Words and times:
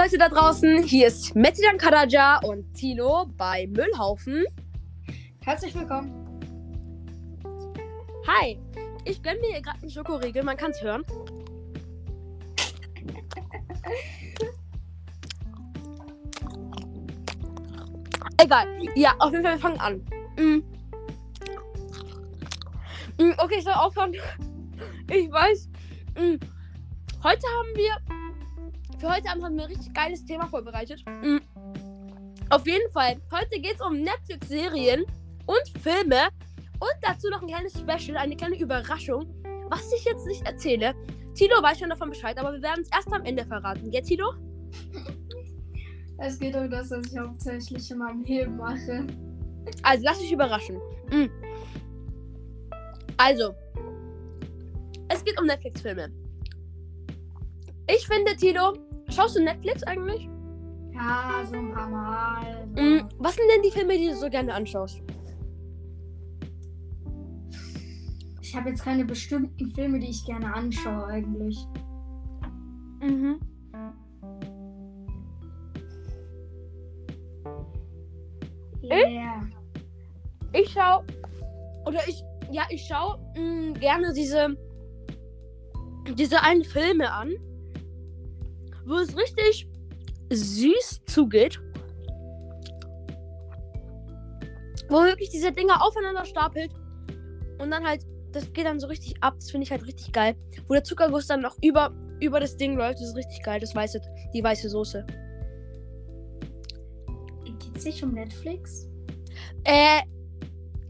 Leute 0.00 0.16
da 0.16 0.28
draußen, 0.28 0.84
hier 0.84 1.08
ist 1.08 1.34
Metidan 1.34 1.76
Karaja 1.76 2.38
und 2.44 2.72
Tilo 2.72 3.26
bei 3.36 3.66
Müllhaufen. 3.66 4.44
Herzlich 5.44 5.74
willkommen. 5.74 6.40
Hi, 8.28 8.60
ich 9.04 9.20
gönne 9.20 9.40
mir 9.40 9.54
hier 9.54 9.60
gerade 9.60 9.80
einen 9.82 9.90
Schokoriegel, 9.90 10.44
man 10.44 10.56
kann 10.56 10.70
es 10.70 10.80
hören. 10.80 11.04
Egal, 18.36 18.68
ja, 18.94 19.16
auf 19.18 19.32
jeden 19.32 19.42
Fall, 19.42 19.54
wir 19.54 19.60
fangen 19.60 19.80
an. 19.80 19.96
Mm. 20.38 20.62
Mm, 23.20 23.34
okay, 23.38 23.56
ich 23.58 23.64
soll 23.64 23.72
aufhören. 23.72 24.14
Ich 25.10 25.28
weiß. 25.28 25.68
Mm. 26.14 26.36
Heute 27.24 27.46
haben 27.48 27.74
wir 27.74 28.17
für 28.98 29.14
heute 29.14 29.28
Abend 29.28 29.44
haben 29.44 29.56
wir 29.56 29.64
ein 29.64 29.72
richtig 29.72 29.92
geiles 29.94 30.24
Thema 30.24 30.46
vorbereitet. 30.48 31.04
Mhm. 31.22 31.40
Auf 32.50 32.66
jeden 32.66 32.90
Fall, 32.92 33.16
heute 33.30 33.60
geht 33.60 33.74
es 33.74 33.80
um 33.80 34.00
Netflix-Serien 34.00 35.04
und 35.46 35.82
Filme 35.82 36.28
und 36.80 36.94
dazu 37.02 37.28
noch 37.30 37.42
ein 37.42 37.48
kleines 37.48 37.74
Special, 37.78 38.16
eine 38.16 38.36
kleine 38.36 38.58
Überraschung, 38.58 39.26
was 39.68 39.92
ich 39.92 40.04
jetzt 40.04 40.26
nicht 40.26 40.44
erzähle. 40.46 40.94
Tilo 41.34 41.62
weiß 41.62 41.78
schon 41.78 41.90
davon 41.90 42.10
Bescheid, 42.10 42.38
aber 42.38 42.52
wir 42.52 42.62
werden 42.62 42.82
es 42.82 42.90
erst 42.90 43.12
am 43.12 43.24
Ende 43.24 43.44
verraten. 43.44 43.90
Gell, 43.90 44.02
Tilo? 44.02 44.32
Es 46.18 46.38
geht 46.38 46.56
um 46.56 46.68
das, 46.68 46.90
was 46.90 47.12
ich 47.12 47.18
hauptsächlich 47.18 47.90
in 47.90 47.98
meinem 47.98 48.22
Leben 48.22 48.56
mache. 48.56 49.06
Also, 49.82 50.04
lass 50.04 50.18
dich 50.18 50.32
überraschen. 50.32 50.80
Mhm. 51.10 51.30
Also, 53.18 53.54
es 55.08 55.24
geht 55.24 55.38
um 55.40 55.46
Netflix-Filme. 55.46 56.10
Ich 57.90 58.06
finde, 58.06 58.34
Tilo, 58.36 58.74
schaust 59.10 59.36
du 59.36 59.42
Netflix 59.42 59.82
eigentlich? 59.84 60.28
Ja, 60.92 61.44
so 61.44 61.54
ein 61.54 61.72
paar 61.72 61.88
Mal. 61.88 62.66
Mhm. 62.76 63.08
Was 63.18 63.34
sind 63.36 63.44
denn 63.54 63.62
die 63.62 63.70
Filme, 63.70 63.96
die 63.96 64.08
du 64.08 64.16
so 64.16 64.28
gerne 64.28 64.52
anschaust? 64.54 65.02
Ich 68.40 68.56
habe 68.56 68.70
jetzt 68.70 68.82
keine 68.82 69.04
bestimmten 69.04 69.70
Filme, 69.72 69.98
die 70.00 70.08
ich 70.08 70.24
gerne 70.24 70.52
anschaue, 70.54 71.06
eigentlich. 71.06 71.58
Mhm. 73.00 73.38
Yeah. 78.90 79.46
Ich 80.52 80.70
schau 80.70 81.04
oder 81.84 82.00
ich 82.06 82.22
ja 82.50 82.62
ich 82.70 82.86
schau 82.88 83.18
mh, 83.36 83.78
gerne 83.80 84.12
diese 84.14 84.56
diese 86.14 86.42
einen 86.42 86.64
Filme 86.64 87.12
an, 87.12 87.34
wo 88.88 88.96
es 88.96 89.16
richtig 89.16 89.68
süß 90.30 91.00
zugeht, 91.06 91.60
wo 94.88 95.02
wirklich 95.02 95.30
diese 95.30 95.52
Dinger 95.52 95.82
aufeinander 95.82 96.24
stapelt 96.24 96.72
und 97.58 97.70
dann 97.70 97.86
halt 97.86 98.04
das 98.32 98.52
geht 98.52 98.66
dann 98.66 98.80
so 98.80 98.86
richtig 98.86 99.14
ab. 99.22 99.34
Das 99.36 99.50
finde 99.50 99.64
ich 99.64 99.70
halt 99.70 99.86
richtig 99.86 100.12
geil. 100.12 100.36
Wo 100.66 100.74
der 100.74 100.84
Zuckerguss 100.84 101.26
dann 101.26 101.40
noch 101.40 101.56
über, 101.62 101.92
über 102.20 102.40
das 102.40 102.56
Ding 102.56 102.76
läuft, 102.76 103.00
das 103.00 103.08
ist 103.08 103.16
richtig 103.16 103.42
geil. 103.42 103.60
Das 103.60 103.74
weiße, 103.74 104.00
die 104.34 104.42
weiße 104.42 104.68
Soße. 104.68 105.06
Geht 107.44 107.76
es 107.76 107.84
nicht 107.84 108.02
um 108.02 108.12
Netflix? 108.12 108.88
Äh, 109.64 110.02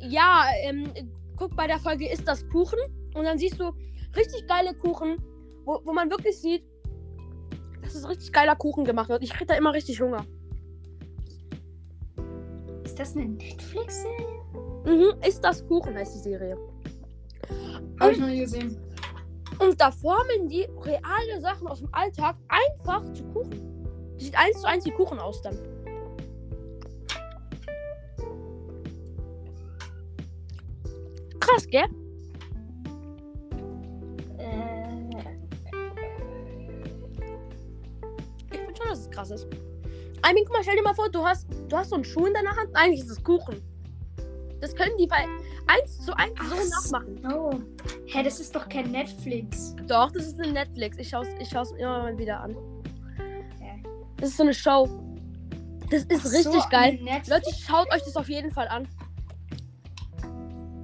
ja, 0.00 0.46
ähm, 0.62 0.92
guck 1.36 1.54
bei 1.56 1.66
der 1.66 1.78
Folge 1.78 2.10
ist 2.10 2.26
das 2.26 2.46
Kuchen 2.48 2.78
und 3.14 3.24
dann 3.24 3.38
siehst 3.38 3.58
du 3.58 3.72
richtig 4.16 4.46
geile 4.46 4.74
Kuchen, 4.74 5.16
wo, 5.64 5.80
wo 5.84 5.92
man 5.92 6.10
wirklich 6.10 6.36
sieht, 6.38 6.64
dass 7.88 8.02
es 8.02 8.08
richtig 8.08 8.32
geiler 8.32 8.54
Kuchen 8.54 8.84
gemacht 8.84 9.08
wird. 9.08 9.22
Ich 9.22 9.30
krieg 9.30 9.48
da 9.48 9.54
immer 9.54 9.72
richtig 9.72 10.00
Hunger. 10.00 10.24
Ist 12.84 12.98
das 12.98 13.16
eine 13.16 13.26
Netflix-Serie? 13.26 14.38
Mhm, 14.84 15.22
ist 15.26 15.42
das 15.42 15.66
Kuchen 15.66 15.94
heißt 15.94 16.14
die 16.16 16.20
Serie. 16.20 16.56
Habe 17.98 18.12
ich 18.12 18.18
noch 18.18 18.28
nie 18.28 18.40
gesehen. 18.40 18.78
Und 19.58 19.80
da 19.80 19.90
formen 19.90 20.48
die 20.48 20.66
reale 20.82 21.40
Sachen 21.40 21.66
aus 21.66 21.80
dem 21.80 21.88
Alltag 21.92 22.36
einfach 22.48 23.02
zu 23.12 23.24
Kuchen. 23.32 24.16
Die 24.18 24.24
sieht 24.26 24.38
eins 24.38 24.60
zu 24.60 24.68
eins 24.68 24.84
wie 24.84 24.90
Kuchen 24.90 25.18
aus 25.18 25.40
dann. 25.42 25.56
Krass, 31.40 31.66
gell? 31.66 31.88
Krass 39.18 39.30
ist. 39.30 39.46
I 40.24 40.32
mean, 40.32 40.44
guck 40.44 40.52
mal, 40.52 40.62
stell 40.62 40.76
dir 40.76 40.82
mal 40.82 40.94
vor, 40.94 41.08
du 41.10 41.24
hast, 41.24 41.48
du 41.68 41.76
hast 41.76 41.90
so 41.90 41.96
einen 41.96 42.04
Schuh 42.04 42.26
in 42.26 42.34
deiner 42.34 42.56
Hand. 42.56 42.70
Eigentlich 42.74 43.00
ist 43.00 43.10
es 43.10 43.22
Kuchen. 43.22 43.62
Das 44.60 44.74
können 44.74 44.96
die 44.98 45.06
bei 45.06 45.24
eins 45.66 46.04
zu 46.04 46.16
eins 46.16 46.32
so 46.48 46.56
Ach 46.56 46.92
nachmachen. 46.92 47.20
oh. 47.32 47.52
Hä, 48.06 48.22
das 48.22 48.40
ist 48.40 48.54
doch 48.54 48.68
kein 48.68 48.90
Netflix. 48.90 49.76
Doch, 49.86 50.10
das 50.10 50.26
ist 50.26 50.40
eine 50.40 50.52
Netflix. 50.52 50.98
Ich 50.98 51.08
schaue 51.08 51.24
es 51.26 51.28
ich 51.40 51.48
schau's 51.48 51.72
mir 51.72 51.80
immer 51.80 52.02
mal 52.02 52.18
wieder 52.18 52.40
an. 52.40 52.56
Hä? 53.60 53.82
Das 54.16 54.30
ist 54.30 54.36
so 54.36 54.42
eine 54.42 54.54
Show. 54.54 54.88
Das 55.90 56.02
ist 56.04 56.26
Ach 56.26 56.32
richtig 56.32 56.62
so, 56.62 56.68
geil. 56.70 56.98
Leute, 57.28 57.54
schaut 57.54 57.92
euch 57.92 58.02
das 58.02 58.16
auf 58.16 58.28
jeden 58.28 58.50
Fall 58.50 58.68
an. 58.68 58.88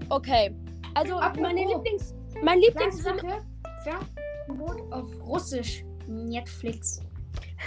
Okay. 0.09 0.55
Also, 0.95 1.16
Apropos. 1.16 1.43
meine 1.43 1.66
Lieblings. 1.66 2.15
Mein. 2.43 2.61
Sache. 2.93 3.45
Ferngebot 3.83 4.93
auf 4.93 5.09
Russisch. 5.27 5.84
Netflix. 6.06 7.01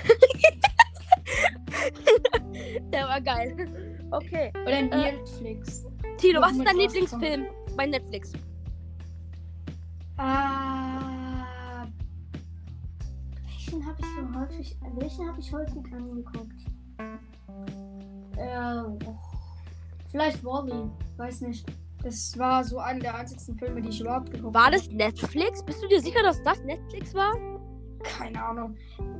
Der 2.91 3.07
war 3.07 3.21
geil. 3.21 3.55
Okay. 4.11 4.51
Oder 4.65 4.81
Netflix. 4.81 5.85
Tilo, 6.17 6.41
was 6.41 6.53
ist 6.53 6.65
dein 6.65 6.77
Lieblingsfilm 6.77 7.45
bei 7.75 7.85
Netflix? 7.85 8.31
Ah. 10.17 11.85
Welchen 13.43 13.85
habe 13.85 13.97
ich 13.99 14.05
so 14.05 14.39
häufig. 14.39 14.77
Welchen 14.95 15.27
habe 15.27 15.39
ich 15.39 15.53
häufig 15.53 15.93
angeguckt? 15.93 16.53
Äh, 18.37 18.81
oh, 19.05 19.15
vielleicht 20.11 20.43
Wally. 20.43 20.89
Weiß 21.17 21.41
nicht. 21.41 21.65
Das 22.03 22.37
war 22.37 22.63
so 22.63 22.77
einer 22.79 22.99
der 22.99 23.15
einzigsten 23.15 23.57
Filme, 23.57 23.81
die 23.81 23.89
ich 23.89 23.99
überhaupt 23.99 24.31
geguckt 24.31 24.53
War 24.53 24.65
habe. 24.65 24.75
das 24.77 24.89
Netflix? 24.89 25.63
Bist 25.63 25.83
du 25.83 25.87
dir 25.87 25.99
sicher, 25.99 26.21
dass 26.23 26.41
das 26.43 26.63
Netflix 26.63 27.13
war? 27.13 27.33
Keine 28.03 28.43
Ahnung. 28.43 28.75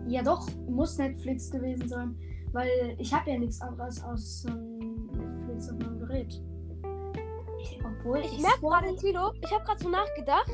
Ja 0.08 0.24
doch, 0.24 0.48
muss 0.68 0.98
Netflix 0.98 1.52
gewesen 1.52 1.88
sein. 1.88 2.16
Weil 2.54 2.96
ich 2.98 3.14
habe 3.14 3.30
ja 3.30 3.38
nichts 3.38 3.62
anderes 3.62 4.02
aus 4.04 4.46
ähm, 4.48 5.10
Netflix 5.12 5.70
auf 5.70 5.80
meinem 5.80 6.00
Gerät. 6.00 6.42
Ich, 7.62 7.80
obwohl 7.84 8.20
Ich 8.20 8.38
ist 8.38 8.42
merke 8.42 8.62
gerade, 8.62 8.96
Tilo, 8.96 9.32
ich 9.44 9.52
habe 9.52 9.66
gerade 9.66 9.84
so 9.84 9.90
nachgedacht. 9.90 10.52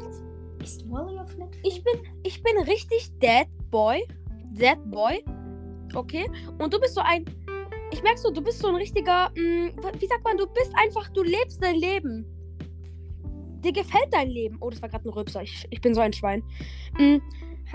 Ist 0.61 0.89
Wally 0.89 1.19
auf 1.19 1.37
Netflix? 1.37 1.59
Ich 1.63 1.83
bin, 1.83 1.93
ich 2.23 2.41
bin 2.41 2.57
richtig 2.63 3.11
Dead 3.19 3.47
Boy. 3.69 4.03
Dead 4.51 4.77
Boy. 4.85 5.23
Okay. 5.93 6.25
Und 6.57 6.73
du 6.73 6.79
bist 6.79 6.95
so 6.95 7.01
ein. 7.01 7.25
Ich 7.91 8.01
merke 8.01 8.17
so, 8.19 8.31
du 8.31 8.41
bist 8.41 8.59
so 8.59 8.69
ein 8.69 8.75
richtiger. 8.75 9.29
Mh, 9.35 9.71
wie 9.99 10.07
sagt 10.07 10.23
man, 10.23 10.37
du 10.37 10.47
bist 10.47 10.73
einfach, 10.75 11.09
du 11.09 11.21
lebst 11.21 11.61
dein 11.61 11.75
Leben. 11.75 12.25
Dir 13.63 13.71
gefällt 13.71 14.07
dein 14.11 14.29
Leben. 14.29 14.57
Oh, 14.61 14.69
das 14.69 14.81
war 14.81 14.89
gerade 14.89 15.07
ein 15.07 15.13
Rülpser. 15.13 15.43
Ich, 15.43 15.67
ich 15.69 15.79
bin 15.79 15.93
so 15.93 16.01
ein 16.01 16.11
Schwein. 16.11 16.43
Mh, 16.97 17.15
Hat 17.15 17.21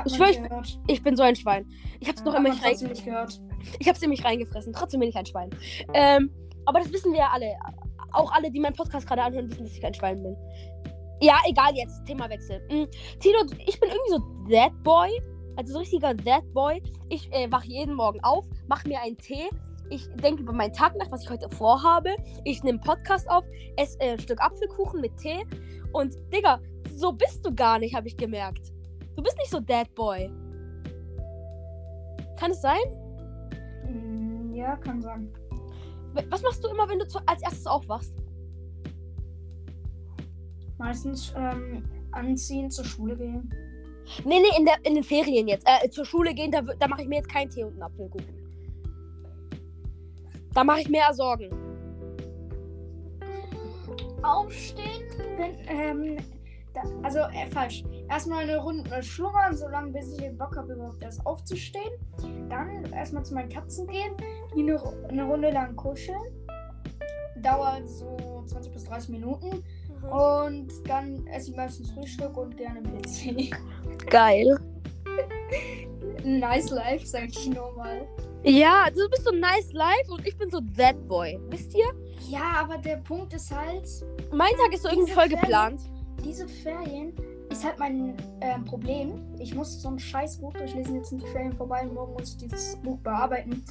Ich 0.07 0.15
schwör, 0.15 0.29
ich- 0.31 0.79
ich 0.87 1.03
bin 1.03 1.17
so 1.17 1.23
ein 1.23 1.35
Schwein. 1.37 1.67
Ich 2.01 2.09
hab's 2.09 2.23
noch 2.25 2.33
Hat 2.33 2.41
immer 2.41 2.51
nicht 2.51 2.65
rein. 2.65 2.89
nicht 2.89 3.05
gehört. 3.05 3.41
Ich 3.79 3.89
hab's 3.89 4.03
in 4.03 4.11
mich 4.11 4.25
reingefressen. 4.25 4.73
Trotzdem 4.73 5.01
bin 5.01 5.09
ich 5.09 5.17
ein 5.17 5.27
Schwein. 5.27 5.51
Ähm, 5.95 6.31
aber 6.67 6.81
das 6.81 6.93
wissen 6.93 7.13
wir 7.13 7.21
ja 7.21 7.31
alle. 7.33 7.57
Auch 8.13 8.33
alle, 8.33 8.51
die 8.51 8.61
meinen 8.61 8.75
Podcast 8.75 9.07
gerade 9.07 9.23
anhören, 9.23 9.51
wissen, 9.51 9.65
dass 9.65 9.73
ich 9.75 9.81
kein 9.81 9.93
Schwein 9.95 10.23
bin. 10.23 10.37
Ja, 11.21 11.37
egal 11.49 11.75
jetzt. 11.75 12.05
Themawechsel. 12.07 12.61
Mhm. 12.71 12.89
Tino, 13.21 13.39
ich 13.67 13.79
bin 13.81 13.91
irgendwie 13.91 14.11
so 14.11 14.19
That 14.55 14.73
Boy. 14.85 15.11
Also 15.57 15.73
so 15.75 15.79
richtiger 15.81 16.17
That 16.17 16.45
Boy. 16.55 16.81
Ich 17.09 17.31
äh, 17.33 17.51
wache 17.51 17.67
jeden 17.67 17.95
Morgen 17.97 18.21
auf, 18.23 18.47
mache 18.69 18.87
mir 18.89 19.01
einen 19.03 19.17
Tee. 19.19 19.49
Ich 19.91 20.07
denke 20.23 20.43
über 20.43 20.53
meinen 20.53 20.73
Tag 20.73 20.95
nach, 20.97 21.11
was 21.11 21.25
ich 21.25 21.31
heute 21.31 21.49
vorhabe. 21.51 22.15
Ich 22.45 22.63
nehme 22.63 22.79
Podcast 22.79 23.29
auf, 23.31 23.43
esse 23.77 23.99
äh, 24.01 24.13
ein 24.13 24.21
Stück 24.21 24.41
Apfelkuchen 24.41 25.01
mit 25.01 25.17
Tee. 25.17 25.45
Und, 25.93 26.15
Digga, 26.33 26.61
so 26.95 27.11
bist 27.13 27.45
du 27.45 27.53
gar 27.55 27.79
nicht, 27.79 27.95
habe 27.95 28.07
ich 28.07 28.17
gemerkt. 28.17 28.71
Du 29.19 29.25
bist 29.25 29.37
nicht 29.37 29.51
so 29.51 29.59
That 29.59 29.93
Boy. 29.97 30.31
Kann 32.37 32.53
es 32.53 32.63
sein? 32.63 32.79
Mm, 33.85 34.55
Ja, 34.55 34.77
kann 34.77 35.03
sein. 35.03 35.29
Was 36.31 36.41
machst 36.41 36.63
du 36.63 36.69
immer, 36.69 36.89
wenn 36.89 37.01
du 37.01 37.09
zu, 37.09 37.19
als 37.27 37.43
erstes 37.43 37.67
aufwachst? 37.67 38.15
Meistens 40.79 41.35
ähm, 41.37 41.83
anziehen, 42.13 42.71
zur 42.71 42.85
Schule 42.85 43.17
gehen. 43.17 43.53
Nee, 44.25 44.39
nee, 44.39 44.57
in, 44.57 44.65
der, 44.65 44.77
in 44.85 44.95
den 44.95 45.03
Ferien 45.03 45.49
jetzt. 45.49 45.67
Äh, 45.67 45.91
zur 45.91 46.05
Schule 46.05 46.33
gehen, 46.33 46.53
da, 46.53 46.63
da 46.63 46.87
mache 46.87 47.03
ich 47.03 47.09
mir 47.09 47.17
jetzt 47.17 47.29
keinen 47.29 47.51
Tee 47.51 47.65
und 47.65 47.73
einen 47.73 47.83
Apfelkuchen. 47.83 48.39
Da 50.55 50.63
mache 50.63 50.83
ich 50.83 50.89
mehr 50.89 51.13
Sorgen. 51.13 51.51
Aufstehen, 54.23 55.03
wenn, 55.37 55.59
ähm, 55.67 56.17
da, 56.73 56.83
also, 57.03 57.19
äh, 57.19 57.49
falsch. 57.51 57.83
Erstmal 58.09 58.45
eine 58.45 58.59
Runde 58.59 59.03
schlummern, 59.03 59.57
solange 59.57 59.93
bis 59.93 60.13
ich 60.19 60.37
Bock 60.39 60.57
habe, 60.57 60.73
überhaupt 60.75 61.03
erst 61.03 61.25
aufzustehen. 61.27 61.93
Dann 62.49 62.85
erstmal 62.93 63.25
zu 63.25 63.35
meinen 63.35 63.49
Katzen 63.51 63.87
gehen, 63.87 64.13
die 64.57 64.63
eine, 64.63 64.81
eine 65.09 65.25
Runde 65.25 65.51
lang 65.51 65.77
kuscheln. 65.77 66.21
Dauert 67.43 67.89
so 67.89 68.43
20 68.47 68.73
bis 68.73 68.85
30 68.85 69.11
Minuten. 69.11 69.63
Mhm. 70.03 70.09
Und 70.09 70.69
dann 70.89 71.27
esse 71.29 71.51
ich 71.51 71.57
meistens 71.57 71.91
Frühstück 71.93 72.37
und 72.37 72.57
gerne 72.57 72.83
PC. 72.83 73.51
Geil. 74.11 74.59
nice 76.25 76.71
life, 76.71 77.07
sag 77.07 77.25
ich 77.29 77.49
nur 77.49 77.73
mal. 77.77 78.07
Ja, 78.45 78.87
du 78.95 79.09
bist 79.11 79.25
so 79.25 79.33
nice 79.33 79.73
life 79.73 80.11
und 80.13 80.27
ich 80.27 80.37
bin 80.37 80.49
so 80.51 80.61
that 80.77 80.97
boy. 81.09 81.39
Wisst 81.51 81.75
ihr? 81.75 81.87
Ja, 82.29 82.61
aber 82.61 82.79
der 82.79 82.97
Punkt 82.99 83.33
ist 83.35 83.55
halt, 83.55 83.85
Mein 84.33 84.53
Tag 84.57 84.73
ist 84.73 84.83
so 84.83 84.89
irgendwie 84.89 85.13
voll 85.13 85.25
Ferien- 85.25 85.41
geplant. 85.41 85.81
diese 86.25 86.47
Ferien 86.49 87.13
ist 87.59 87.65
halt 87.65 87.79
mein 87.81 88.15
ähm, 88.41 88.65
Problem. 88.65 89.35
Ich 89.39 89.53
muss 89.53 89.83
so 89.83 89.89
ein 89.89 89.99
scheiß 89.99 90.39
Buch 90.39 90.53
durchlesen. 90.53 90.95
Jetzt 90.95 91.09
sind 91.09 91.23
die 91.23 91.27
Ferien 91.27 91.53
vorbei 91.53 91.83
und 91.83 91.95
morgen 91.95 92.13
muss 92.13 92.31
ich 92.31 92.37
dieses 92.37 92.77
Buch 92.77 92.99
bearbeiten, 92.99 93.65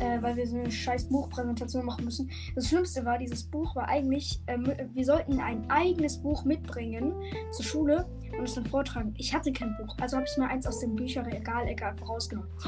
äh, 0.00 0.20
weil 0.20 0.34
wir 0.34 0.44
so 0.44 0.56
eine 0.56 0.70
scheiß 0.70 1.08
Buchpräsentation 1.08 1.84
machen 1.84 2.04
müssen. 2.04 2.28
Das 2.56 2.68
Schlimmste 2.68 3.04
war, 3.04 3.16
dieses 3.16 3.44
Buch 3.44 3.76
war 3.76 3.88
eigentlich, 3.88 4.40
ähm, 4.48 4.72
wir 4.92 5.04
sollten 5.04 5.38
ein 5.38 5.70
eigenes 5.70 6.18
Buch 6.20 6.44
mitbringen 6.44 7.14
zur 7.52 7.64
Schule 7.64 8.08
und 8.36 8.42
es 8.42 8.54
dann 8.54 8.66
vortragen. 8.66 9.14
Ich 9.16 9.32
hatte 9.32 9.52
kein 9.52 9.76
Buch, 9.76 9.96
also 10.00 10.16
habe 10.16 10.26
ich 10.28 10.36
mir 10.36 10.48
eins 10.48 10.66
aus 10.66 10.80
dem 10.80 10.96
Bücherregalecke 10.96 11.86
einfach 11.86 12.08
rausgenommen. 12.08 12.50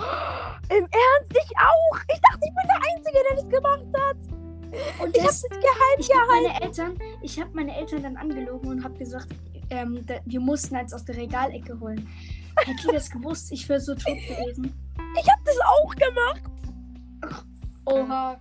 Im 0.69 0.85
Ernst? 0.85 1.33
Ich 1.33 1.51
auch. 1.59 1.99
Ich 2.15 2.21
dachte, 2.21 2.41
ich 2.43 2.55
bin 2.55 2.69
der 2.69 2.95
Einzige, 2.95 3.19
der 3.29 3.37
das 3.37 3.49
gemacht 3.49 3.87
hat. 3.99 4.17
Und 5.03 5.17
Ich 5.17 5.23
hab 5.23 5.31
das, 5.31 5.43
das 5.43 5.51
geheim 5.51 5.99
ich 5.99 6.11
habe 6.15 6.27
meine 6.29 6.63
Eltern, 6.63 6.99
ich 7.23 7.41
habe 7.41 7.51
meine 7.55 7.77
Eltern 7.77 8.05
dann 8.05 8.17
angelogen 8.17 8.69
und 8.69 8.85
habe 8.85 8.97
gesagt, 8.97 9.27
ähm, 9.71 10.05
wir 10.25 10.41
mussten 10.41 10.77
eins 10.77 10.93
aus 10.93 11.05
der 11.05 11.17
Regalecke 11.17 11.79
holen. 11.81 12.09
Hätte 12.57 12.89
ihr 12.89 12.93
das 12.95 13.11
gewusst, 13.11 13.51
ich 13.53 13.69
wäre 13.69 13.81
so 13.81 13.95
tot 13.95 14.19
gewesen. 14.29 14.75
Ich 15.19 15.29
hab 15.29 15.45
das 15.45 15.57
auch 15.61 15.95
gemacht. 15.95 16.43
Oha. 17.87 18.41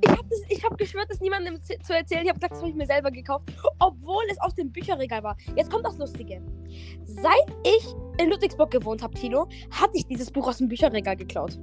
Ich 0.00 0.10
hab, 0.10 0.28
das, 0.28 0.40
ich 0.48 0.64
hab 0.64 0.76
geschwört, 0.76 1.06
das 1.08 1.20
niemandem 1.20 1.60
zu 1.62 1.94
erzählen. 1.94 2.22
Ich 2.24 2.28
hab 2.28 2.36
gesagt, 2.36 2.52
das 2.52 2.58
habe 2.60 2.70
ich 2.70 2.74
mir 2.74 2.86
selber 2.86 3.10
gekauft. 3.10 3.52
Obwohl 3.78 4.24
es 4.30 4.40
aus 4.40 4.54
dem 4.54 4.72
Bücherregal 4.72 5.22
war. 5.22 5.36
Jetzt 5.56 5.70
kommt 5.70 5.84
das 5.86 5.96
Lustige. 5.98 6.42
Seit 7.04 7.56
ich 7.64 7.94
in 8.18 8.30
Ludwigsburg 8.30 8.70
gewohnt 8.70 9.02
habe, 9.02 9.14
Tino, 9.14 9.48
hatte 9.70 9.92
ich 9.94 10.06
dieses 10.06 10.30
Buch 10.30 10.48
aus 10.48 10.58
dem 10.58 10.68
Bücherregal 10.68 11.16
geklaut. 11.16 11.58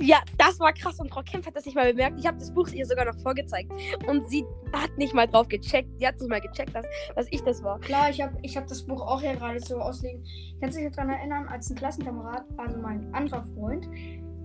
Ja, 0.00 0.18
das 0.38 0.58
war 0.58 0.72
krass 0.72 0.98
und 0.98 1.10
Frau 1.10 1.22
Kempf 1.22 1.46
hat 1.46 1.54
das 1.54 1.66
nicht 1.66 1.74
mal 1.74 1.90
bemerkt. 1.90 2.18
Ich 2.18 2.26
habe 2.26 2.38
das 2.38 2.52
Buch 2.52 2.68
ihr 2.68 2.86
sogar 2.86 3.04
noch 3.04 3.18
vorgezeigt. 3.20 3.70
Und 4.06 4.28
sie 4.30 4.44
hat 4.72 4.96
nicht 4.96 5.14
mal 5.14 5.26
drauf 5.26 5.48
gecheckt. 5.48 5.90
Sie 5.98 6.06
hat 6.06 6.18
nicht 6.18 6.30
mal 6.30 6.40
gecheckt, 6.40 6.74
dass, 6.74 6.86
dass 7.14 7.26
ich 7.30 7.42
das 7.42 7.62
war. 7.62 7.78
Klar, 7.80 8.08
ich 8.08 8.20
habe 8.22 8.36
ich 8.42 8.56
hab 8.56 8.66
das 8.66 8.82
Buch 8.82 9.02
auch 9.02 9.20
hier 9.20 9.36
gerade 9.36 9.60
so 9.60 9.76
auslegen. 9.76 10.24
Kannst 10.60 10.78
du 10.78 10.82
dich 10.82 10.92
daran 10.92 11.10
erinnern, 11.10 11.46
als 11.48 11.70
ein 11.70 11.76
Klassenkamerad, 11.76 12.44
also 12.56 12.78
mein 12.78 13.12
anderer 13.14 13.42
Freund, 13.54 13.88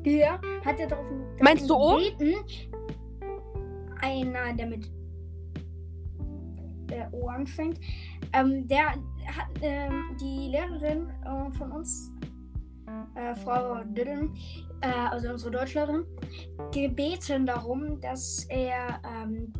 der 0.05 0.39
hat 0.65 0.79
ja 0.79 0.87
darauf 0.87 1.05
Meinst 1.39 1.69
du 1.69 1.75
O? 1.75 1.97
gebeten, 1.97 2.35
einer, 4.01 4.53
der 4.53 4.67
mit 4.67 4.91
der 6.89 7.13
O 7.13 7.27
anfängt, 7.27 7.79
ähm, 8.33 8.67
der 8.67 8.91
hat 8.91 8.99
ähm, 9.61 10.15
die 10.19 10.49
Lehrerin 10.51 11.09
äh, 11.23 11.57
von 11.57 11.71
uns, 11.71 12.11
äh, 13.15 13.35
Frau 13.35 13.83
Didden, 13.83 14.33
äh, 14.81 14.87
also 14.87 15.29
unsere 15.29 15.51
Deutschlehrerin, 15.51 16.05
gebeten 16.71 17.45
darum, 17.45 17.99
dass 18.01 18.45
er 18.49 19.01
ähm, 19.03 19.51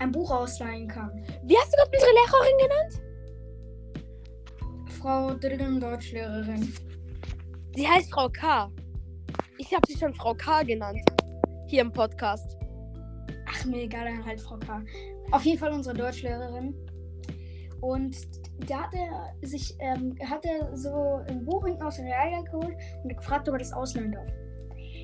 ein 0.00 0.12
Buch 0.12 0.30
ausleihen 0.30 0.88
kann. 0.88 1.10
Wie 1.44 1.56
hast 1.56 1.72
du 1.72 1.76
gerade 1.76 1.90
unsere 1.94 2.12
Lehrerin 2.12 2.58
genannt? 2.58 3.02
Frau 5.00 5.34
Didden, 5.34 5.80
Deutschlehrerin. 5.80 6.72
Sie 7.74 7.86
heißt 7.86 8.10
Frau 8.10 8.28
K. 8.28 8.70
Ich 9.58 9.72
habe 9.72 9.82
sie 9.86 9.96
schon 9.98 10.12
Frau 10.14 10.34
K 10.34 10.62
genannt. 10.62 11.00
Hier 11.68 11.82
im 11.82 11.92
Podcast. 11.92 12.56
Ach, 13.46 13.64
mir 13.64 13.82
egal, 13.82 14.06
dann 14.06 14.24
halt 14.24 14.40
Frau 14.40 14.56
K. 14.56 14.82
Auf 15.30 15.44
jeden 15.44 15.58
Fall 15.58 15.72
unsere 15.72 15.94
Deutschlehrerin. 15.94 16.74
Und 17.80 18.16
da 18.66 18.82
hat 18.82 18.94
er 18.94 19.34
sich, 19.46 19.74
ähm, 19.78 20.16
hat 20.28 20.44
er 20.44 20.76
so 20.76 21.20
ein 21.28 21.44
Buch 21.44 21.64
hinten 21.66 21.82
aus 21.82 21.96
dem 21.96 22.06
Regal 22.06 22.44
geholt 22.44 22.76
und 23.04 23.16
gefragt, 23.16 23.48
ob 23.48 23.54
er 23.54 23.58
das 23.58 23.72
ausleihen 23.72 24.12
darf. 24.12 24.28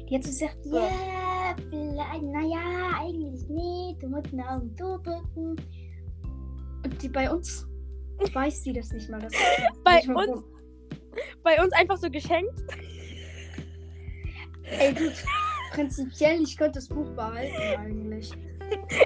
Die 0.09 0.15
hat 0.17 0.25
so 0.25 0.31
gesagt, 0.31 0.59
Ja. 0.67 1.55
vielleicht, 1.71 2.23
naja, 2.23 2.99
eigentlich 3.01 3.49
nicht, 3.49 4.03
du 4.03 4.09
musst 4.09 4.33
eine 4.33 4.49
Augen 4.51 4.77
zudrücken. 4.77 5.56
Und 6.85 7.03
die 7.03 7.09
bei 7.09 7.31
uns 7.31 7.67
weiß 8.33 8.62
sie 8.62 8.73
das 8.73 8.91
nicht 8.93 9.09
mal. 9.09 9.21
Das 9.21 9.33
Bei 9.85 9.97
nicht 9.97 10.09
mal 10.09 10.29
uns? 10.29 10.43
Bei 11.43 11.62
uns 11.62 11.73
einfach 11.73 11.97
so 11.97 12.11
geschenkt. 12.11 12.53
Ey, 14.65 14.93
du, 14.95 15.11
prinzipiell, 15.73 16.43
ich 16.43 16.57
könnte 16.57 16.79
das 16.79 16.89
Buch 16.89 17.09
behalten 17.11 17.55
eigentlich. 17.79 18.33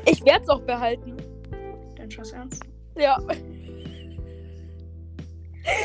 Ich 0.07 0.25
werde 0.25 0.43
es 0.43 0.49
auch 0.49 0.63
behalten. 0.63 1.17
Dein 1.97 2.11
Schuss 2.11 2.33
ernst? 2.33 2.63
Ja. 2.97 3.19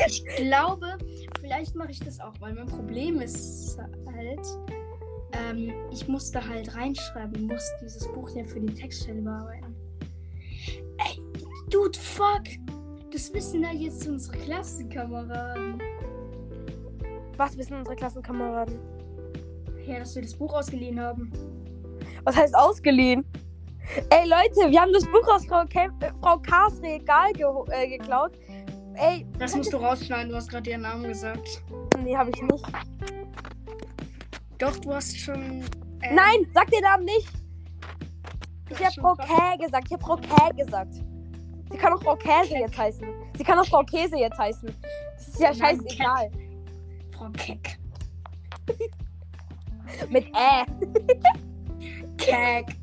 Ich 0.06 0.24
glaube, 0.36 0.98
vielleicht 1.40 1.74
mache 1.74 1.90
ich 1.90 2.00
das 2.00 2.20
auch, 2.20 2.34
weil 2.40 2.54
mein 2.54 2.66
Problem 2.66 3.20
ist 3.20 3.78
halt, 4.14 4.46
ähm, 5.32 5.72
ich 5.90 6.06
musste 6.08 6.46
halt 6.46 6.74
reinschreiben, 6.74 7.46
muss 7.46 7.70
dieses 7.80 8.06
Buch 8.12 8.30
ja 8.30 8.44
für 8.44 8.60
die 8.60 8.72
Textstelle 8.72 9.20
bearbeiten. 9.20 9.74
Ey, 10.98 11.20
dude, 11.70 11.98
fuck! 11.98 12.44
Das 13.12 13.32
wissen 13.32 13.62
da 13.62 13.70
jetzt 13.70 14.06
unsere 14.08 14.36
Klassenkameraden. 14.38 15.80
Was 17.36 17.56
wissen 17.56 17.76
unsere 17.76 17.96
Klassenkameraden? 17.96 18.78
Ja, 19.86 19.98
dass 19.98 20.14
wir 20.14 20.22
das 20.22 20.34
Buch 20.34 20.52
ausgeliehen 20.52 20.98
haben. 20.98 21.30
Was 22.24 22.36
heißt 22.36 22.56
ausgeliehen? 22.56 23.24
Ey 24.10 24.26
Leute, 24.26 24.70
wir 24.70 24.80
haben 24.80 24.92
das 24.92 25.04
Buch 25.04 25.28
aus 25.28 25.44
Frau, 25.46 25.64
Kem 25.66 25.92
äh, 26.00 26.10
Frau 26.20 26.38
K's 26.38 26.80
Regal 26.82 27.32
ge 27.34 27.46
äh, 27.70 27.98
geklaut. 27.98 28.32
Ey, 28.94 29.26
Das 29.38 29.54
musst 29.56 29.72
du 29.72 29.76
rausschneiden, 29.78 30.30
du 30.30 30.36
hast 30.36 30.48
gerade 30.48 30.70
ihren 30.70 30.82
Namen 30.82 31.04
gesagt. 31.04 31.62
nee, 32.02 32.16
habe 32.16 32.30
ich 32.34 32.42
nicht. 32.42 32.64
Doch, 34.58 34.76
du 34.78 34.92
hast 34.94 35.18
schon. 35.18 35.62
äh, 36.02 36.14
Nein, 36.14 36.46
sag 36.54 36.70
den 36.70 36.82
Namen 36.82 37.04
nicht. 37.04 37.28
Ich 38.70 38.78
habe 38.84 38.92
Frau 39.00 39.14
fast- 39.14 39.28
Kä 39.28 39.64
gesagt. 39.64 39.86
Ich 39.88 39.92
habe 39.92 40.02
Frau 40.04 40.16
Kä 40.16 40.64
gesagt. 40.64 40.94
Sie 41.70 41.78
kann 41.78 41.92
auch 41.92 42.02
Frau 42.02 42.14
Käse 42.16 42.50
Keck. 42.50 42.60
jetzt 42.60 42.78
heißen. 42.78 43.08
Sie 43.36 43.42
kann 43.44 43.58
auch 43.58 43.66
Frau 43.66 43.82
Käse 43.82 44.16
jetzt 44.16 44.38
heißen. 44.38 44.72
Das 45.16 45.28
ist 45.28 45.40
ja 45.40 45.52
Nein, 45.54 45.80
scheißegal. 45.80 46.30
Frau 47.16 47.28
Keck. 47.36 47.78
Mit 50.10 50.26
Ä. 50.26 50.64
Keck. 52.16 52.76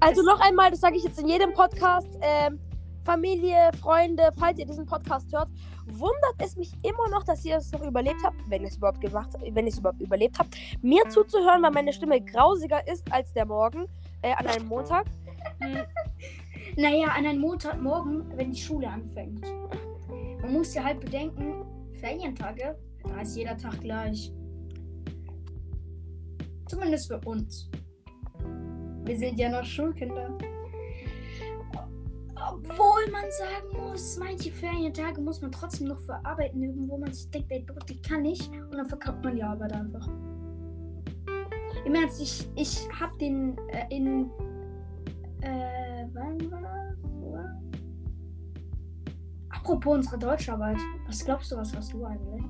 Also 0.00 0.22
noch 0.22 0.40
einmal, 0.40 0.70
das 0.70 0.80
sage 0.80 0.96
ich 0.96 1.04
jetzt 1.04 1.20
in 1.20 1.28
jedem 1.28 1.52
Podcast. 1.54 2.08
Ähm, 2.20 2.58
Familie, 3.06 3.70
Freunde, 3.80 4.30
falls 4.36 4.58
ihr 4.58 4.66
diesen 4.66 4.84
Podcast 4.84 5.32
hört, 5.32 5.48
wundert 5.86 6.34
es 6.38 6.56
mich 6.56 6.72
immer 6.82 7.08
noch, 7.08 7.22
dass 7.22 7.44
ihr 7.44 7.56
es 7.56 7.70
noch 7.70 7.80
überlebt 7.86 8.20
habt, 8.24 8.36
wenn 8.48 8.62
ihr 8.62 8.68
es 8.68 8.76
überhaupt 8.78 9.00
gemacht, 9.00 9.30
wenn 9.40 9.64
ihr 9.64 9.72
es 9.72 9.78
überhaupt 9.78 10.00
überlebt 10.00 10.36
habt, 10.40 10.56
mir 10.82 11.08
zuzuhören, 11.08 11.62
weil 11.62 11.70
meine 11.70 11.92
Stimme 11.92 12.20
grausiger 12.20 12.84
ist 12.88 13.04
als 13.12 13.32
der 13.32 13.46
Morgen 13.46 13.86
äh, 14.22 14.32
an 14.32 14.48
einem 14.48 14.66
Montag. 14.66 15.06
Hm, 15.60 15.84
Naja, 16.76 17.06
an 17.16 17.26
einem 17.26 17.40
Montagmorgen, 17.40 18.36
wenn 18.36 18.50
die 18.50 18.60
Schule 18.60 18.88
anfängt. 18.88 19.46
Man 20.42 20.52
muss 20.52 20.74
ja 20.74 20.82
halt 20.82 20.98
bedenken, 20.98 21.64
Ferientage, 22.00 22.76
da 23.04 23.20
ist 23.20 23.36
jeder 23.36 23.56
Tag 23.56 23.80
gleich. 23.80 24.32
Zumindest 26.66 27.06
für 27.06 27.20
uns. 27.20 27.70
Wir 29.04 29.16
sind 29.16 29.38
ja 29.38 29.48
noch 29.48 29.64
Schulkinder. 29.64 30.36
Obwohl 32.48 33.10
man 33.10 33.24
sagen 33.30 33.76
muss, 33.90 34.18
manche 34.18 34.52
Ferientage 34.52 35.20
muss 35.20 35.40
man 35.40 35.50
trotzdem 35.52 35.88
noch 35.88 35.98
für 36.00 36.14
Arbeiten 36.24 36.62
üben, 36.62 36.88
wo 36.88 36.98
man 36.98 37.12
sich 37.12 37.28
denkt, 37.30 37.50
ey, 37.50 37.66
die 37.88 38.00
kann 38.02 38.24
ich. 38.24 38.48
Und 38.50 38.74
dann 38.76 38.86
verkauft 38.86 39.22
man 39.24 39.34
die 39.36 39.42
Arbeit 39.42 39.72
einfach. 39.72 40.06
Im 41.84 41.94
Ernst, 41.94 42.20
ich, 42.20 42.48
ich 42.56 42.88
hab 43.00 43.18
den 43.18 43.56
äh, 43.68 43.86
in. 43.94 44.30
Äh, 45.40 46.06
wann 46.12 46.50
war 46.50 46.60
das? 46.62 47.46
Apropos 49.50 49.94
unsere 49.96 50.18
Deutscharbeit. 50.18 50.78
Was 51.06 51.24
glaubst 51.24 51.50
du, 51.52 51.56
was 51.56 51.74
hast 51.74 51.92
du 51.92 52.04
eigentlich? 52.04 52.42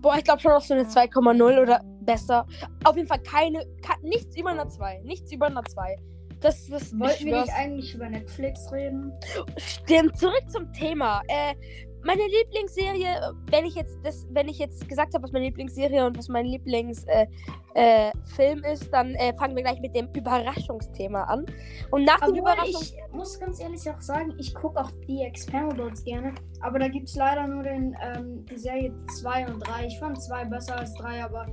boah, 0.00 0.16
ich 0.18 0.24
glaube 0.24 0.38
schon 0.40 0.52
auf 0.52 0.64
so 0.64 0.74
eine 0.74 0.82
2,0 0.84 1.62
oder 1.62 1.80
besser. 2.02 2.46
Auf 2.84 2.94
jeden 2.96 3.08
Fall 3.08 3.22
keine, 3.22 3.60
ka- 3.82 3.96
nichts 4.02 4.36
über 4.36 4.50
einer 4.50 4.68
2. 4.68 5.00
Nichts 5.04 5.32
über 5.32 5.46
einer 5.46 5.64
2. 5.64 5.96
Das, 6.44 6.68
das 6.68 6.92
Wollten 6.98 7.24
wir 7.24 7.40
nicht 7.40 7.54
eigentlich 7.54 7.94
über 7.94 8.06
Netflix 8.06 8.70
reden? 8.70 9.14
Stimmt, 9.56 10.18
zurück 10.18 10.44
zum 10.48 10.70
Thema. 10.74 11.22
Äh, 11.28 11.54
meine 12.02 12.20
Lieblingsserie, 12.20 13.32
wenn 13.50 13.64
ich 13.64 13.74
jetzt 13.74 13.98
das, 14.04 14.26
wenn 14.28 14.48
ich 14.48 14.58
jetzt 14.58 14.86
gesagt 14.86 15.14
habe, 15.14 15.24
was 15.24 15.32
meine 15.32 15.46
Lieblingsserie 15.46 16.04
und 16.04 16.18
was 16.18 16.28
mein 16.28 16.44
Lieblingsfilm 16.44 17.28
äh, 17.74 18.12
äh, 18.38 18.72
ist, 18.74 18.92
dann 18.92 19.14
äh, 19.14 19.34
fangen 19.38 19.56
wir 19.56 19.62
gleich 19.62 19.80
mit 19.80 19.96
dem 19.96 20.10
Überraschungsthema 20.14 21.22
an. 21.22 21.46
Und 21.90 22.04
nach 22.04 22.20
dem 22.20 22.34
Überraschung. 22.34 22.82
Ich 22.82 22.94
muss 23.10 23.40
ganz 23.40 23.58
ehrlich 23.60 23.88
auch 23.88 24.02
sagen, 24.02 24.34
ich 24.38 24.54
gucke 24.54 24.78
auch 24.78 24.90
die 25.08 25.22
Expendables 25.22 26.04
gerne, 26.04 26.34
aber 26.60 26.78
da 26.78 26.88
gibt 26.88 27.08
es 27.08 27.14
leider 27.14 27.46
nur 27.46 27.62
den, 27.62 27.96
ähm, 28.02 28.44
die 28.44 28.58
Serie 28.58 28.92
2 29.18 29.46
und 29.46 29.60
3. 29.66 29.86
Ich 29.86 29.98
fand 29.98 30.20
2 30.20 30.44
besser 30.44 30.76
als 30.76 30.92
3, 30.96 31.24
aber 31.24 31.46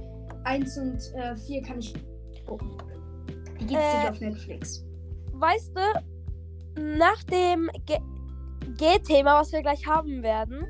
1 0.44 0.78
und 0.80 1.02
4 1.48 1.60
äh, 1.60 1.62
kann 1.62 1.80
ich 1.80 1.94
gucken. 2.46 2.78
Die 3.62 3.68
gibt 3.68 3.80
es 3.80 3.94
nicht 3.94 4.06
äh, 4.06 4.10
auf 4.10 4.20
Netflix. 4.20 4.86
Weißt 5.34 5.72
du, 5.76 6.82
nach 6.98 7.24
dem 7.24 7.70
G-Thema, 8.78 9.42
was 9.42 9.52
wir 9.52 9.62
gleich 9.62 9.86
haben 9.86 10.24
werden, 10.24 10.66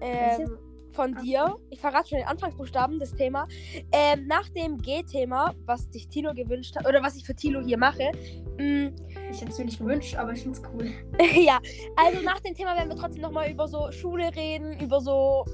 ähm, 0.00 0.58
von 0.92 1.14
dir, 1.16 1.56
ich 1.70 1.80
verrate 1.80 2.08
schon 2.08 2.18
den 2.18 2.26
Anfangsbuchstaben 2.26 2.98
des 2.98 3.14
Thema, 3.14 3.46
ähm, 3.92 4.26
nach 4.26 4.48
dem 4.50 4.78
G-Thema, 4.78 5.54
was 5.66 5.84
sich 5.92 6.08
Tilo 6.08 6.32
gewünscht 6.32 6.74
hat, 6.76 6.86
oder 6.86 7.02
was 7.02 7.16
ich 7.16 7.24
für 7.24 7.34
Tilo 7.34 7.60
hier 7.60 7.78
mache, 7.78 8.10
mh, 8.58 8.64
mm, 8.64 8.96
ich 9.30 9.40
hätte 9.40 9.50
es 9.50 9.58
mir 9.58 9.64
nicht 9.66 9.78
gewünscht, 9.78 10.16
aber 10.16 10.32
ich 10.32 10.42
finde 10.42 10.58
es 10.58 10.64
cool. 10.72 10.90
ja, 11.44 11.58
also 11.96 12.22
nach 12.22 12.40
dem 12.40 12.54
Thema 12.54 12.76
werden 12.76 12.88
wir 12.88 12.96
trotzdem 12.96 13.22
nochmal 13.22 13.50
über 13.50 13.68
so 13.68 13.90
Schule 13.92 14.34
reden, 14.34 14.80
über 14.80 15.00
so 15.00 15.44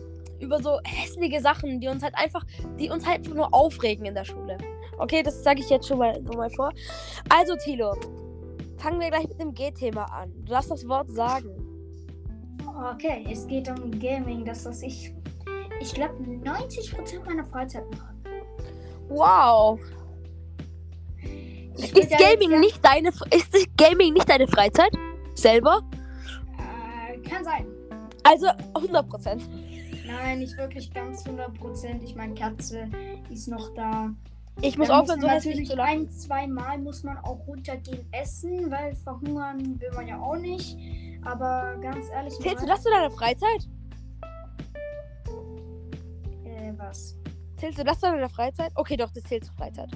über 0.42 0.61
so 0.61 0.80
hässliche 0.84 1.40
Sachen, 1.40 1.80
die 1.80 1.88
uns 1.88 2.02
halt 2.02 2.14
einfach, 2.16 2.44
die 2.78 2.90
uns 2.90 3.06
halt 3.06 3.18
einfach 3.18 3.34
nur 3.34 3.54
aufregen 3.54 4.06
in 4.06 4.14
der 4.14 4.25
Schule. 4.25 4.58
Okay, 5.02 5.25
das 5.25 5.42
sage 5.42 5.61
ich 5.61 5.68
jetzt 5.68 5.88
schon 5.88 5.99
mal, 5.99 6.21
mal 6.37 6.49
vor. 6.50 6.71
Also, 7.28 7.56
Tilo, 7.56 7.92
fangen 8.78 9.00
wir 9.00 9.11
gleich 9.11 9.26
mit 9.26 9.40
dem 9.40 9.52
G-Thema 9.52 10.04
an. 10.04 10.32
Du 10.44 10.52
darfst 10.52 10.71
das 10.71 10.87
Wort 10.87 11.11
sagen. 11.11 11.50
Okay, 12.94 13.26
es 13.28 13.47
geht 13.49 13.68
um 13.68 13.90
Gaming, 13.99 14.44
das 14.44 14.64
was 14.64 14.80
ich, 14.82 15.12
ich 15.80 15.92
glaube, 15.92 16.14
90% 16.23 17.25
meiner 17.26 17.44
Freizeit 17.44 17.85
mache. 17.90 18.14
Wow. 19.09 19.80
ist 21.75 22.11
Gaming 22.18 22.61
nicht 22.61 22.85
deine 22.85 23.09
ist 23.09 23.76
Gaming 23.76 24.14
nicht 24.14 24.28
deine 24.28 24.47
Freizeit? 24.47 24.92
Selber? 25.35 25.82
Äh, 26.56 27.18
kann 27.28 27.42
sein. 27.42 27.66
Also 28.23 28.47
100%. 28.47 29.42
Nein, 30.06 30.38
nicht 30.38 30.56
wirklich 30.56 30.92
ganz 30.94 31.26
100%. 31.26 32.02
Ich 32.04 32.14
meine, 32.14 32.35
Katze 32.35 32.88
ist 33.30 33.49
noch 33.49 33.75
da. 33.75 34.14
Ich 34.61 34.78
muss 34.78 34.90
aufhören, 34.90 35.21
so 35.21 35.26
natürlich 35.26 35.68
zu 35.68 35.82
ein, 35.82 36.09
zwei 36.11 36.47
Mal 36.47 36.78
muss 36.78 37.02
man 37.02 37.16
auch 37.18 37.47
runtergehen 37.47 38.06
essen, 38.12 38.71
weil 38.71 38.94
verhungern 38.94 39.80
will 39.80 39.90
man 39.94 40.06
ja 40.06 40.21
auch 40.21 40.37
nicht. 40.37 40.76
Aber 41.25 41.76
ganz 41.80 42.09
ehrlich. 42.11 42.35
Zählst 42.35 42.62
du 42.62 42.66
das 42.66 42.82
zu 42.82 42.90
deiner 42.90 43.11
Freizeit? 43.11 43.68
Äh, 46.44 46.73
was? 46.76 47.16
Zählst 47.56 47.78
du 47.78 47.85
das 47.85 47.99
zu 48.00 48.06
deiner 48.06 48.28
Freizeit? 48.28 48.73
Okay, 48.75 48.97
doch, 48.97 49.11
das 49.12 49.25
zählt 49.25 49.44
zur 49.44 49.54
Freizeit. 49.54 49.90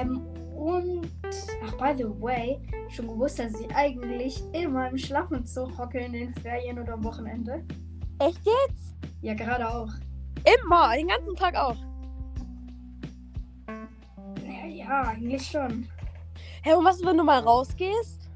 Ähm, 0.00 0.22
und. 0.56 1.10
Ach, 1.64 1.72
by 1.76 1.94
the 1.96 2.04
way, 2.20 2.60
schon 2.88 3.08
gewusst, 3.08 3.38
dass 3.38 3.60
ich 3.60 3.74
eigentlich 3.74 4.42
immer 4.52 4.88
im 4.88 4.96
Schlafentzug 4.96 5.76
hocke 5.76 5.98
in 5.98 6.12
den 6.12 6.34
Ferien 6.36 6.78
oder 6.78 6.94
am 6.94 7.04
Wochenende. 7.04 7.64
Echt 8.18 8.40
jetzt? 8.44 8.96
Ja, 9.20 9.34
gerade 9.34 9.68
auch. 9.68 9.90
Immer, 10.44 10.94
den 10.96 11.08
ganzen 11.08 11.34
Tag 11.34 11.56
auch. 11.56 11.76
Ja, 14.88 15.02
eigentlich 15.02 15.46
schon. 15.46 15.88
Hä, 16.62 16.70
hey, 16.70 16.74
und 16.74 16.84
was, 16.84 17.04
wenn 17.04 17.16
du 17.16 17.24
mal 17.24 17.40
rausgehst? 17.40 18.30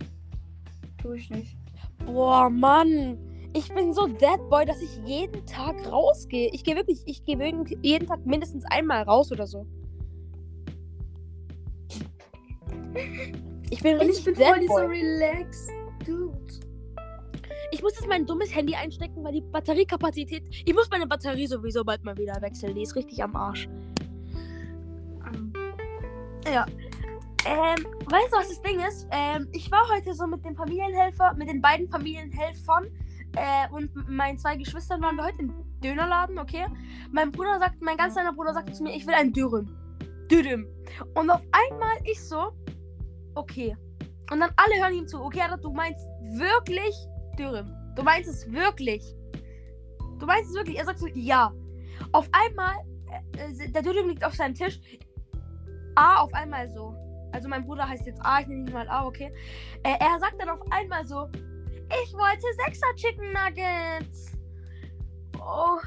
Tue 1.00 1.16
ich 1.16 1.30
nicht. 1.30 1.57
Boah, 2.04 2.50
Mann. 2.50 3.19
Ich 3.52 3.73
bin 3.73 3.92
so 3.92 4.07
Dead 4.07 4.38
Boy, 4.49 4.64
dass 4.64 4.80
ich 4.80 4.97
jeden 5.04 5.45
Tag 5.47 5.75
rausgehe. 5.90 6.50
Ich 6.52 6.64
gehe 6.64 6.76
wirklich, 6.76 7.02
ich 7.07 7.25
gehe 7.25 7.37
jeden 7.83 8.07
Tag 8.07 8.25
mindestens 8.25 8.64
einmal 8.71 9.02
raus 9.02 9.30
oder 9.33 9.47
so. 9.47 9.66
Ich 13.71 13.83
bin 13.83 13.97
richtig 13.99 14.19
ich 14.19 14.25
bin 14.25 14.35
Dead 14.35 14.47
voll 14.47 14.66
Boy. 14.66 14.69
so 14.69 14.75
relaxed, 14.76 15.71
dude. 16.04 16.61
Ich 17.73 17.83
muss 17.83 17.95
jetzt 17.95 18.09
mein 18.09 18.26
dummes 18.26 18.54
Handy 18.54 18.75
einstecken, 18.75 19.23
weil 19.23 19.33
die 19.33 19.40
Batteriekapazität. 19.40 20.42
Ich 20.50 20.75
muss 20.75 20.90
meine 20.90 21.07
Batterie 21.07 21.47
sowieso 21.47 21.85
bald 21.85 22.04
mal 22.04 22.16
wieder 22.16 22.40
wechseln. 22.40 22.75
Die 22.75 22.83
ist 22.83 22.97
richtig 22.97 23.23
am 23.23 23.37
Arsch. 23.37 23.69
Um. 25.33 25.52
Ja. 26.50 26.66
Ähm, 27.47 27.87
weißt 28.07 28.33
du, 28.33 28.37
was 28.37 28.49
das 28.49 28.61
Ding 28.62 28.80
ist? 28.80 29.07
Ähm, 29.12 29.49
ich 29.52 29.71
war 29.71 29.88
heute 29.95 30.12
so 30.12 30.26
mit 30.26 30.45
dem 30.45 30.57
Familienhelfer, 30.57 31.35
mit 31.35 31.49
den 31.49 31.62
beiden 31.62 31.88
Familienhelfern 31.88 32.87
äh, 33.37 33.73
und 33.73 33.90
meinen 34.09 34.37
zwei 34.37 34.57
Geschwistern 34.57 35.00
waren 35.00 35.16
wir 35.16 35.25
heute 35.25 35.38
im 35.38 35.54
Dönerladen, 35.80 36.38
okay? 36.38 36.66
Mein 37.12 37.30
Bruder 37.30 37.59
sagt, 37.61 37.80
mein 37.80 37.97
ganz 37.97 38.14
kleiner 38.14 38.33
Bruder 38.33 38.52
sagt 38.52 38.75
zu 38.75 38.83
mir, 38.83 38.95
ich 38.95 39.07
will 39.07 39.14
ein 39.14 39.33
Dürüm. 39.33 39.71
Dürüm. 40.28 40.66
Und 41.14 41.30
auf 41.30 41.40
einmal 41.52 41.97
ich 42.04 42.21
so, 42.21 42.50
okay. 43.37 43.76
Und 44.30 44.40
dann 44.40 44.50
alle 44.57 44.83
hören 44.83 44.95
ihm 44.95 45.07
zu, 45.07 45.23
okay, 45.23 45.42
Alter, 45.42 45.59
du 45.59 45.73
meinst 45.73 46.04
wirklich 46.33 46.95
Dürüm. 47.38 47.73
Du 47.95 48.02
meinst 48.02 48.28
es 48.28 48.52
wirklich. 48.52 49.04
Du 50.19 50.26
meinst 50.26 50.50
es 50.50 50.57
wirklich. 50.57 50.78
Er 50.78 50.85
sagt 50.85 50.99
so, 50.99 51.07
ja. 51.14 51.52
Auf 52.12 52.28
einmal, 52.33 52.75
äh, 53.37 53.64
äh 53.64 53.71
der 53.71 53.83
Dürüm 53.83 54.09
liegt 54.09 54.25
auf 54.25 54.35
seinem 54.35 54.54
Tisch. 54.54 54.80
Ah, 56.02 56.23
auf 56.23 56.33
einmal 56.33 56.66
so. 56.71 56.95
Also 57.33 57.47
mein 57.47 57.62
Bruder 57.66 57.87
heißt 57.87 58.07
jetzt 58.07 58.25
A, 58.25 58.40
ich 58.40 58.47
nenne 58.47 58.66
ihn 58.66 58.73
mal 58.73 58.88
A, 58.88 59.04
okay. 59.04 59.30
Äh, 59.83 59.97
er 60.00 60.19
sagt 60.19 60.40
dann 60.40 60.49
auf 60.49 60.61
einmal 60.71 61.04
so, 61.04 61.28
ich 62.02 62.14
wollte 62.14 62.47
Sechser 62.64 62.87
Chicken 62.97 63.35
Nuggets. 63.35 64.33
Oh. 65.37 65.78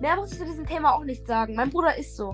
Mehr 0.00 0.16
muss 0.16 0.32
ich 0.32 0.38
zu 0.38 0.44
diesem 0.44 0.66
Thema 0.66 0.92
auch 0.96 1.04
nicht 1.04 1.24
sagen. 1.24 1.54
Mein 1.54 1.70
Bruder 1.70 1.96
ist 1.96 2.16
so. 2.16 2.30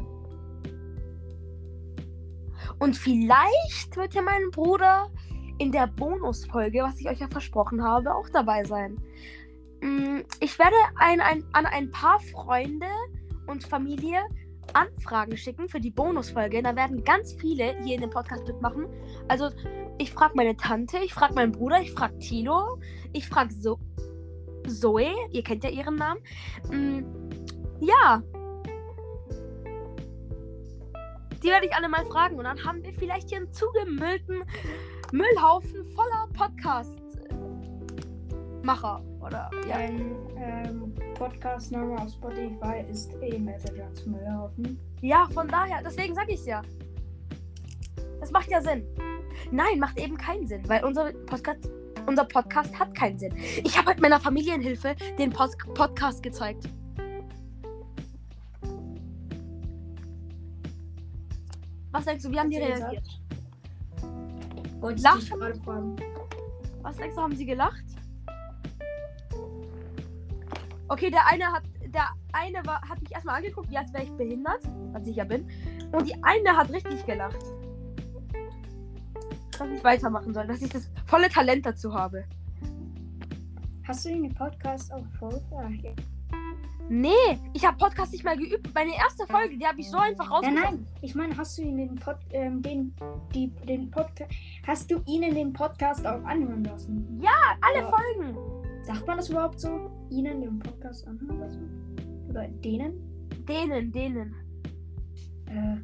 Und 2.78 2.96
vielleicht 2.96 3.94
wird 3.96 4.14
ja 4.14 4.22
mein 4.22 4.50
Bruder 4.50 5.10
in 5.58 5.72
der 5.72 5.88
Bonusfolge, 5.88 6.80
was 6.82 6.98
ich 7.00 7.06
euch 7.06 7.20
ja 7.20 7.28
versprochen 7.28 7.84
habe, 7.84 8.14
auch 8.14 8.30
dabei 8.30 8.64
sein. 8.64 8.96
Mm, 9.82 10.20
ich 10.40 10.58
werde 10.58 10.76
ein, 10.96 11.20
ein, 11.20 11.44
an 11.52 11.66
ein 11.66 11.90
paar 11.90 12.18
Freunde 12.20 12.88
und 13.46 13.62
Familie 13.66 14.22
Anfragen 14.72 15.36
schicken 15.36 15.68
für 15.68 15.80
die 15.80 15.90
Bonusfolge. 15.90 16.62
Da 16.62 16.76
werden 16.76 17.02
ganz 17.04 17.34
viele 17.34 17.76
hier 17.82 17.96
in 17.96 18.02
dem 18.02 18.10
Podcast 18.10 18.46
mitmachen. 18.46 18.86
Also, 19.28 19.50
ich 19.98 20.12
frage 20.12 20.34
meine 20.36 20.56
Tante, 20.56 20.98
ich 20.98 21.12
frage 21.14 21.34
meinen 21.34 21.50
Bruder, 21.52 21.80
ich 21.80 21.92
frage 21.92 22.18
Tilo, 22.18 22.78
ich 23.12 23.28
frage 23.28 23.52
so 23.52 23.78
Zoe. 24.68 25.12
Ihr 25.30 25.42
kennt 25.42 25.64
ja 25.64 25.70
ihren 25.70 25.96
Namen. 25.96 26.20
Mm, 26.70 27.00
ja. 27.80 28.22
Die 31.42 31.48
werde 31.48 31.66
ich 31.66 31.74
alle 31.74 31.88
mal 31.88 32.06
fragen. 32.06 32.38
Und 32.38 32.44
dann 32.44 32.64
haben 32.64 32.80
wir 32.82 32.94
vielleicht 32.94 33.28
hier 33.28 33.38
einen 33.38 33.52
zugemüllten 33.52 34.44
Müllhaufen 35.12 35.84
voller 35.94 36.28
Podcast-Macher. 36.32 39.04
Oder 39.24 39.50
ja. 39.66 39.76
Ein 39.76 40.16
ähm, 40.36 40.94
Podcast-Name 41.14 41.98
auf 41.98 42.10
Spotify 42.10 42.84
ist 42.90 43.10
eh 43.22 43.38
Messenger 43.38 43.92
zum 43.94 44.12
Müllhaufen. 44.12 44.78
Ja, 45.00 45.26
von 45.32 45.48
daher, 45.48 45.82
deswegen 45.82 46.14
sag 46.14 46.28
ich's 46.28 46.44
ja. 46.44 46.60
Das 48.20 48.30
macht 48.30 48.50
ja 48.50 48.60
Sinn. 48.60 48.84
Nein, 49.50 49.78
macht 49.78 49.98
eben 49.98 50.16
keinen 50.18 50.46
Sinn, 50.46 50.68
weil 50.68 50.84
unser 50.84 51.12
Podcast, 51.26 51.70
unser 52.06 52.24
Podcast 52.24 52.78
hat 52.78 52.94
keinen 52.94 53.18
Sinn. 53.18 53.34
Ich 53.36 53.76
habe 53.78 53.88
halt 53.88 54.00
meiner 54.00 54.20
Familienhilfe 54.20 54.94
den 55.18 55.30
Pod 55.30 55.56
Podcast 55.74 56.22
gezeigt. 56.22 56.68
Was 61.92 62.04
denkst 62.04 62.24
du, 62.24 62.30
wie 62.30 62.38
haben 62.38 62.50
die 62.50 62.58
reagiert? 62.58 63.20
Lachen? 64.82 65.96
Was 66.82 66.96
denkst 66.96 67.16
du, 67.16 67.22
haben 67.22 67.36
sie 67.36 67.46
gelacht? 67.46 67.93
Okay, 70.88 71.10
der 71.10 71.26
eine 71.26 71.46
hat. 71.46 71.62
Der 71.86 72.08
eine 72.32 72.64
war, 72.66 72.80
hat 72.82 73.00
mich 73.00 73.12
erstmal 73.12 73.36
angeguckt, 73.36 73.70
wie 73.70 73.78
als 73.78 73.92
wäre 73.92 74.02
ich 74.02 74.12
behindert, 74.12 74.62
was 74.92 75.06
ich 75.06 75.16
ja 75.16 75.24
bin. 75.24 75.48
Und 75.92 76.08
die 76.08 76.14
eine 76.24 76.56
hat 76.56 76.70
richtig 76.70 77.06
gelacht. 77.06 77.38
Dass 79.56 79.70
ich 79.70 79.84
weitermachen 79.84 80.34
soll, 80.34 80.46
dass 80.46 80.60
ich 80.60 80.70
das 80.70 80.90
volle 81.06 81.28
Talent 81.28 81.64
dazu 81.64 81.94
habe. 81.94 82.24
Hast 83.86 84.04
du 84.04 84.08
den 84.08 84.34
Podcast 84.34 84.92
auch 84.92 85.04
vorher? 85.18 85.94
Nee, 86.88 87.12
ich 87.54 87.64
habe 87.64 87.78
Podcast 87.78 88.12
nicht 88.12 88.24
mal 88.24 88.36
geübt. 88.36 88.74
Meine 88.74 88.94
erste 88.94 89.26
Folge, 89.26 89.56
die 89.56 89.66
habe 89.66 89.80
ich 89.80 89.90
so 89.90 89.96
einfach 89.96 90.30
rausgefunden. 90.30 90.62
Nein, 90.62 90.74
nein, 90.74 91.00
ich 91.00 91.14
meine, 91.14 91.36
hast 91.36 91.56
du 91.56 91.62
ihn 91.62 91.78
den 91.78 91.94
Pod, 91.94 92.16
ähm, 92.30 92.60
den, 92.60 92.94
die, 93.34 93.48
den 93.66 93.90
Podcast, 93.90 94.30
hast 94.66 94.90
du 94.90 95.00
ihnen 95.06 95.34
den 95.34 95.52
Podcast 95.52 96.06
auch 96.06 96.22
anhören 96.24 96.64
lassen? 96.64 97.20
Ja, 97.22 97.56
alle 97.62 97.86
Aber 97.86 97.96
Folgen. 97.96 98.36
Sagt 98.82 99.06
man 99.06 99.16
das 99.16 99.30
überhaupt 99.30 99.60
so? 99.60 99.90
Ihnen 100.10 100.40
den 100.40 100.58
Podcast 100.58 101.06
anhören 101.06 101.40
lassen? 101.40 102.26
Oder 102.28 102.48
denen? 102.48 103.28
Denen, 103.48 103.92
denen. 103.92 104.34
Äh, 105.46 105.76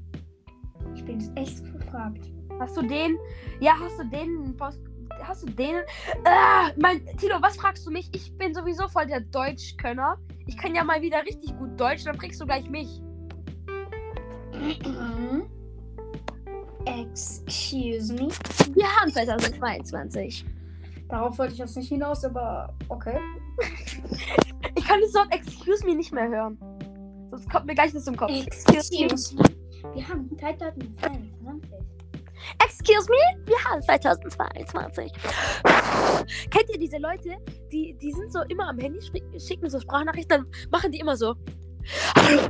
ich 0.95 1.05
bin 1.05 1.21
jetzt 1.21 1.33
echt 1.37 1.73
gefragt. 1.73 2.31
Hast 2.59 2.77
du 2.77 2.83
den? 2.83 3.19
Ja, 3.61 3.75
hast 3.81 3.99
du 3.99 4.05
den 4.05 4.57
Post, 4.57 4.81
hast 5.23 5.43
du 5.43 5.53
den? 5.53 5.77
Ah, 6.25 6.71
mein, 6.77 7.05
Tilo, 7.17 7.37
was 7.41 7.57
fragst 7.57 7.87
du 7.87 7.91
mich? 7.91 8.11
Ich 8.13 8.37
bin 8.37 8.55
sowieso 8.55 8.89
voll 8.89 9.07
der 9.07 9.21
Deutschkönner. 9.21 10.19
Ich 10.47 10.57
kann 10.57 10.75
ja 10.75 10.85
mal 10.85 11.01
wieder 11.01 11.25
richtig 11.25 11.57
gut 11.57 11.79
Deutsch, 11.81 12.05
dann 12.05 12.19
kriegst 12.19 12.41
du 12.41 12.47
gleich 12.47 12.69
mich. 12.69 13.01
Excuse 16.85 18.13
me. 18.13 18.29
Wir 18.75 18.87
haben 18.97 19.11
2022. 19.11 20.45
Darauf 21.09 21.39
wollte 21.39 21.55
ich 21.55 21.59
jetzt 21.59 21.77
nicht 21.77 21.89
hinaus, 21.89 22.25
aber 22.25 22.75
okay. 22.89 23.19
Ich 24.77 24.85
kann 24.87 25.01
das 25.01 25.15
Wort 25.15 25.33
Excuse 25.35 25.85
me 25.85 25.95
nicht 25.95 26.13
mehr 26.13 26.29
hören. 26.29 26.59
Sonst 27.31 27.49
kommt 27.51 27.67
mir 27.67 27.75
gleich 27.75 27.93
das 27.93 28.07
im 28.07 28.17
Kopf. 28.17 28.31
Excuse 28.31 29.35
me. 29.35 29.45
Wir 29.95 30.09
haben 30.09 30.31
2022. 30.39 31.71
Excuse 32.65 33.09
me? 33.09 33.47
Wir 33.47 33.65
haben 33.65 33.83
2022. 33.83 35.13
Kennt 36.51 36.71
ihr 36.71 36.79
diese 36.79 36.99
Leute, 36.99 37.37
die, 37.73 37.95
die 38.01 38.13
sind 38.13 38.33
so 38.33 38.41
immer 38.49 38.69
am 38.69 38.79
Handy, 38.79 38.99
schick- 39.01 39.41
schicken 39.47 39.69
so 39.71 39.81
Sprachnachrichten, 39.81 40.45
dann 40.45 40.47
machen 40.71 40.93
die 40.93 41.01
immer 41.01 41.17
so. 41.17 41.35
Hallo, 42.17 42.43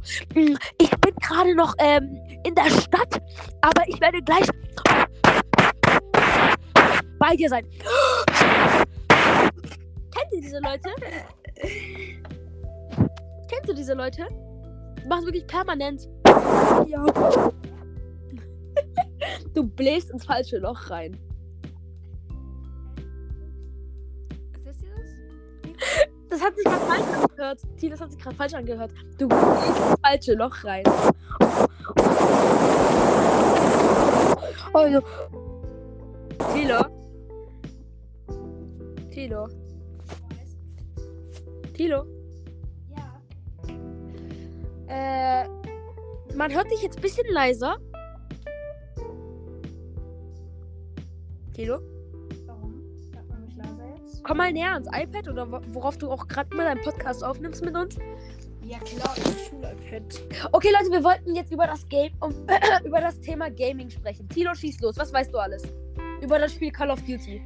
ich 0.78 0.90
bin 0.90 1.14
gerade 1.22 1.54
noch 1.54 1.74
ähm, 1.78 2.18
in 2.44 2.54
der 2.54 2.68
Stadt, 2.70 3.20
aber 3.60 3.82
ich 3.86 4.00
werde 4.00 4.20
gleich 4.22 4.46
bei 7.18 7.36
dir 7.36 7.48
sein. 7.48 7.66
Kennt 10.30 10.32
ihr 10.32 10.40
diese 10.42 10.60
Leute? 10.60 10.90
Kennst 13.49 13.68
du 13.68 13.75
diese 13.75 13.94
Leute? 13.94 14.26
Die 15.02 15.08
machen 15.08 15.25
wirklich 15.25 15.46
permanent. 15.46 16.08
Ja. 16.87 17.04
Du 19.52 19.64
bläst 19.64 20.10
ins 20.10 20.25
falsche 20.25 20.58
Loch 20.58 20.90
rein. 20.90 21.18
Ist 24.56 24.66
das 24.66 24.78
hier 24.78 24.90
das? 24.94 26.30
Das 26.30 26.40
hat 26.40 26.56
sich 26.56 26.64
gerade 26.64 26.87
falsch 26.87 27.12
angehört. 27.12 27.60
Tilo, 27.76 27.90
das 27.90 28.00
hat 28.00 28.10
sich 28.12 28.20
gerade 28.20 28.37
falsch 28.37 28.54
angehört. 28.54 28.92
Du 29.18 29.28
bläst 29.28 29.66
ins 29.66 30.00
falsche 30.00 30.34
Loch 30.34 30.64
rein. 30.64 30.84
Also. 34.72 35.00
Tilo. 36.54 36.84
Tilo. 39.10 39.49
Tilo. 41.80 42.04
Ja. 42.94 43.10
Äh, 45.44 45.49
man 46.34 46.52
hört 46.52 46.70
dich 46.70 46.82
jetzt 46.82 46.99
ein 46.99 47.00
bisschen 47.00 47.26
leiser. 47.32 47.78
Tilo, 51.54 51.78
Warum? 52.44 52.82
Sagt 53.14 53.30
man 53.30 53.40
mich 53.46 53.56
leiser 53.56 53.94
jetzt? 53.96 54.22
komm 54.25 54.37
mal 54.37 54.52
näher 54.52 54.75
ans 54.75 54.88
iPad 54.94 55.28
oder 55.28 55.50
wo- 55.50 55.60
worauf 55.72 55.96
du 55.96 56.10
auch 56.10 56.28
gerade 56.28 56.50
immer 56.52 56.64
deinen 56.64 56.82
Podcast 56.82 57.25
aufnimmst 57.25 57.64
mit 57.64 57.75
uns. 57.75 57.96
Ja 58.62 58.78
klar, 58.80 59.14
das 59.16 59.46
Schul-iPad. 59.46 60.20
Okay, 60.52 60.68
Leute, 60.78 60.92
wir 60.92 61.02
wollten 61.02 61.34
jetzt 61.34 61.50
über 61.50 61.66
das 61.66 61.88
Game, 61.88 62.12
um, 62.20 62.34
über 62.84 63.00
das 63.00 63.18
Thema 63.22 63.50
Gaming 63.50 63.88
sprechen. 63.88 64.28
Tilo, 64.28 64.54
schieß 64.54 64.82
los. 64.82 64.99
Was 64.99 65.14
weißt 65.14 65.32
du 65.32 65.38
alles? 65.38 65.62
Über 66.20 66.38
das 66.38 66.52
Spiel 66.52 66.72
Call 66.72 66.90
of 66.90 67.00
Duty. 67.06 67.42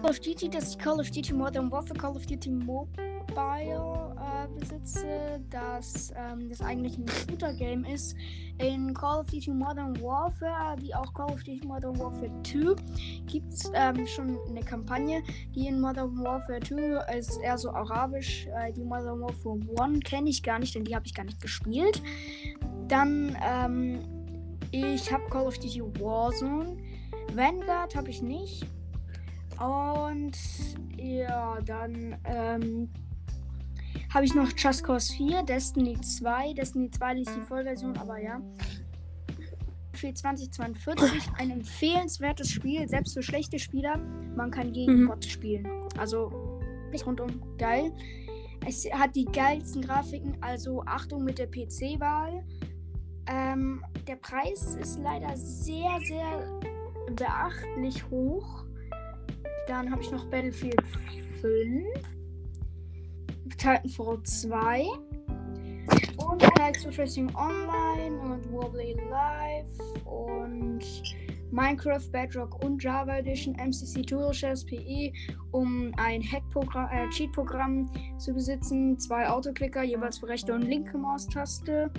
Call 0.00 0.10
of 0.10 0.20
Duty, 0.20 0.48
dass 0.48 0.70
ich 0.70 0.78
Call 0.78 1.00
of 1.00 1.10
Duty 1.10 1.32
Modern 1.32 1.72
Warfare, 1.72 1.98
Call 1.98 2.14
of 2.14 2.24
Duty 2.24 2.50
Mobile 2.50 4.14
äh, 4.16 4.46
besitze, 4.56 5.40
dass 5.50 6.12
ähm, 6.16 6.48
das 6.48 6.60
eigentlich 6.60 6.96
ein 6.96 7.08
Shooter-Game 7.08 7.84
ist. 7.84 8.14
In 8.58 8.94
Call 8.94 9.20
of 9.20 9.26
Duty 9.26 9.50
Modern 9.50 10.00
Warfare, 10.00 10.76
wie 10.80 10.94
auch 10.94 11.12
Call 11.14 11.32
of 11.32 11.42
Duty 11.42 11.66
Modern 11.66 11.98
Warfare 11.98 12.30
2, 12.44 12.76
gibt 13.26 13.52
es 13.52 13.72
ähm, 13.74 14.06
schon 14.06 14.38
eine 14.48 14.60
Kampagne. 14.60 15.20
Die 15.56 15.66
in 15.66 15.80
Modern 15.80 16.16
Warfare 16.22 16.60
2 16.60 17.16
ist 17.16 17.40
eher 17.42 17.58
so 17.58 17.70
arabisch. 17.70 18.46
Äh, 18.46 18.72
die 18.72 18.84
Modern 18.84 19.20
Warfare 19.20 19.58
1 19.82 20.04
kenne 20.04 20.30
ich 20.30 20.44
gar 20.44 20.60
nicht, 20.60 20.76
denn 20.76 20.84
die 20.84 20.94
habe 20.94 21.06
ich 21.06 21.14
gar 21.14 21.24
nicht 21.24 21.40
gespielt. 21.40 22.00
Dann, 22.86 23.36
ähm, 23.44 23.98
ich 24.70 25.12
habe 25.12 25.24
Call 25.28 25.48
of 25.48 25.58
Duty 25.58 25.82
Warzone. 26.00 26.76
Vanguard 27.34 27.96
habe 27.96 28.10
ich 28.10 28.22
nicht. 28.22 28.64
Und 29.60 30.36
ja, 30.96 31.58
dann 31.64 32.16
ähm, 32.24 32.90
habe 34.12 34.24
ich 34.24 34.34
noch 34.34 34.48
Just 34.56 34.84
Cause 34.84 35.12
4, 35.14 35.42
Destiny 35.42 36.00
2. 36.00 36.54
Destiny 36.54 36.90
2 36.90 37.14
ist 37.18 37.36
die 37.36 37.40
Vollversion, 37.42 37.96
aber 37.96 38.20
ja. 38.22 38.40
Für 39.94 40.14
2042 40.14 41.22
ein 41.38 41.50
empfehlenswertes 41.50 42.50
Spiel, 42.50 42.88
selbst 42.88 43.14
für 43.14 43.22
schlechte 43.22 43.58
Spieler. 43.58 43.98
Man 44.36 44.50
kann 44.50 44.72
gegen 44.72 45.02
Mhm. 45.02 45.08
Bots 45.08 45.26
spielen. 45.26 45.66
Also 45.98 46.60
nicht 46.92 47.04
rundum 47.04 47.56
geil. 47.58 47.92
Es 48.66 48.84
hat 48.92 49.14
die 49.16 49.24
geilsten 49.24 49.82
Grafiken, 49.82 50.36
also 50.40 50.82
Achtung 50.86 51.24
mit 51.24 51.38
der 51.38 51.46
PC-Wahl. 51.46 52.44
Ähm, 53.26 53.84
der 54.06 54.16
Preis 54.16 54.74
ist 54.76 54.98
leider 55.00 55.36
sehr, 55.36 55.98
sehr 56.04 56.60
beachtlich 57.14 58.08
hoch. 58.10 58.64
Dann 59.68 59.90
habe 59.90 60.00
ich 60.02 60.10
noch 60.10 60.24
Battlefield 60.30 60.82
5, 61.42 61.86
Titanfall 63.50 64.22
2 64.22 64.86
und 66.16 66.40
to 66.40 66.90
Racing 66.96 67.30
Online 67.36 68.18
und 68.18 68.50
Wobbly 68.50 68.96
Live 69.10 69.68
und 70.06 70.80
Minecraft, 71.50 72.10
Bedrock 72.10 72.64
und 72.64 72.82
Java 72.82 73.18
Edition, 73.18 73.54
MCC 73.56 74.06
Toolshells 74.06 74.64
PE, 74.64 75.12
um 75.50 75.92
ein 75.98 76.22
Hack-Programm, 76.22 76.88
äh, 76.90 77.08
Cheat-Programm 77.10 77.90
zu 78.18 78.32
besitzen, 78.32 78.98
zwei 78.98 79.28
Autoclicker, 79.28 79.82
jeweils 79.82 80.18
für 80.18 80.28
rechte 80.28 80.54
und 80.54 80.62
linke 80.62 80.96
Maustaste. 80.96 81.90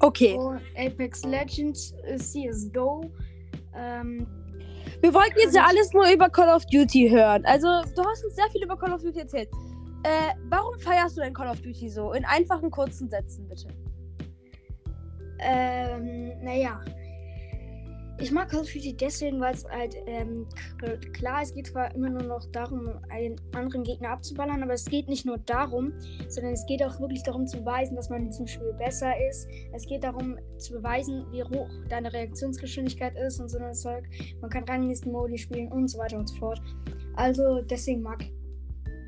Okay. 0.00 0.34
Und 0.34 0.60
Apex 0.76 1.24
Legends, 1.24 1.92
äh, 2.04 2.18
CSGO. 2.18 3.10
Ähm, 3.74 4.26
Wir 5.00 5.12
wollten 5.14 5.38
jetzt 5.38 5.54
ja 5.54 5.64
alles 5.66 5.92
nur 5.92 6.10
über 6.10 6.28
Call 6.28 6.48
of 6.54 6.64
Duty 6.66 7.08
hören. 7.10 7.44
Also, 7.44 7.66
du 7.94 8.04
hast 8.04 8.24
uns 8.24 8.34
sehr 8.34 8.48
viel 8.50 8.62
über 8.62 8.76
Call 8.76 8.92
of 8.92 9.02
Duty 9.02 9.20
erzählt. 9.20 9.48
Äh, 10.02 10.34
warum 10.48 10.78
feierst 10.78 11.16
du 11.16 11.20
denn 11.20 11.34
Call 11.34 11.48
of 11.48 11.60
Duty 11.60 11.88
so? 11.88 12.12
In 12.12 12.24
einfachen, 12.24 12.70
kurzen 12.70 13.08
Sätzen, 13.08 13.48
bitte. 13.48 13.68
ähm, 15.38 16.32
naja. 16.42 16.80
Ich 18.18 18.32
mag 18.32 18.48
Call 18.48 18.60
of 18.60 18.72
Duty 18.72 18.96
deswegen, 18.96 19.40
weil 19.40 19.54
es 19.54 19.64
halt, 19.68 19.94
ähm, 20.06 20.46
klar, 21.12 21.42
es 21.42 21.54
geht 21.54 21.66
zwar 21.66 21.94
immer 21.94 22.08
nur 22.08 22.22
noch 22.22 22.46
darum, 22.50 22.88
einen 23.10 23.36
anderen 23.54 23.82
Gegner 23.82 24.10
abzuballern, 24.10 24.62
aber 24.62 24.72
es 24.72 24.86
geht 24.86 25.08
nicht 25.08 25.26
nur 25.26 25.36
darum, 25.38 25.92
sondern 26.28 26.54
es 26.54 26.64
geht 26.66 26.82
auch 26.82 26.98
wirklich 26.98 27.22
darum 27.24 27.46
zu 27.46 27.58
beweisen, 27.58 27.94
dass 27.94 28.08
man 28.08 28.22
in 28.22 28.28
diesem 28.28 28.46
Spiel 28.46 28.72
besser 28.78 29.12
ist. 29.28 29.46
Es 29.74 29.86
geht 29.86 30.02
darum 30.02 30.38
zu 30.56 30.72
beweisen, 30.72 31.26
wie 31.30 31.44
hoch 31.44 31.68
deine 31.90 32.10
Reaktionsgeschwindigkeit 32.12 33.14
ist 33.18 33.38
und 33.38 33.50
so 33.50 33.58
ein 33.58 33.74
Zeug. 33.74 34.04
Man 34.40 34.48
kann 34.50 34.64
Ranglistenmodi 34.64 35.36
spielen 35.36 35.70
und 35.70 35.88
so 35.88 35.98
weiter 35.98 36.18
und 36.18 36.28
so 36.28 36.36
fort. 36.36 36.60
Also 37.16 37.60
deswegen 37.62 38.00
mag 38.00 38.22
ich 38.22 38.32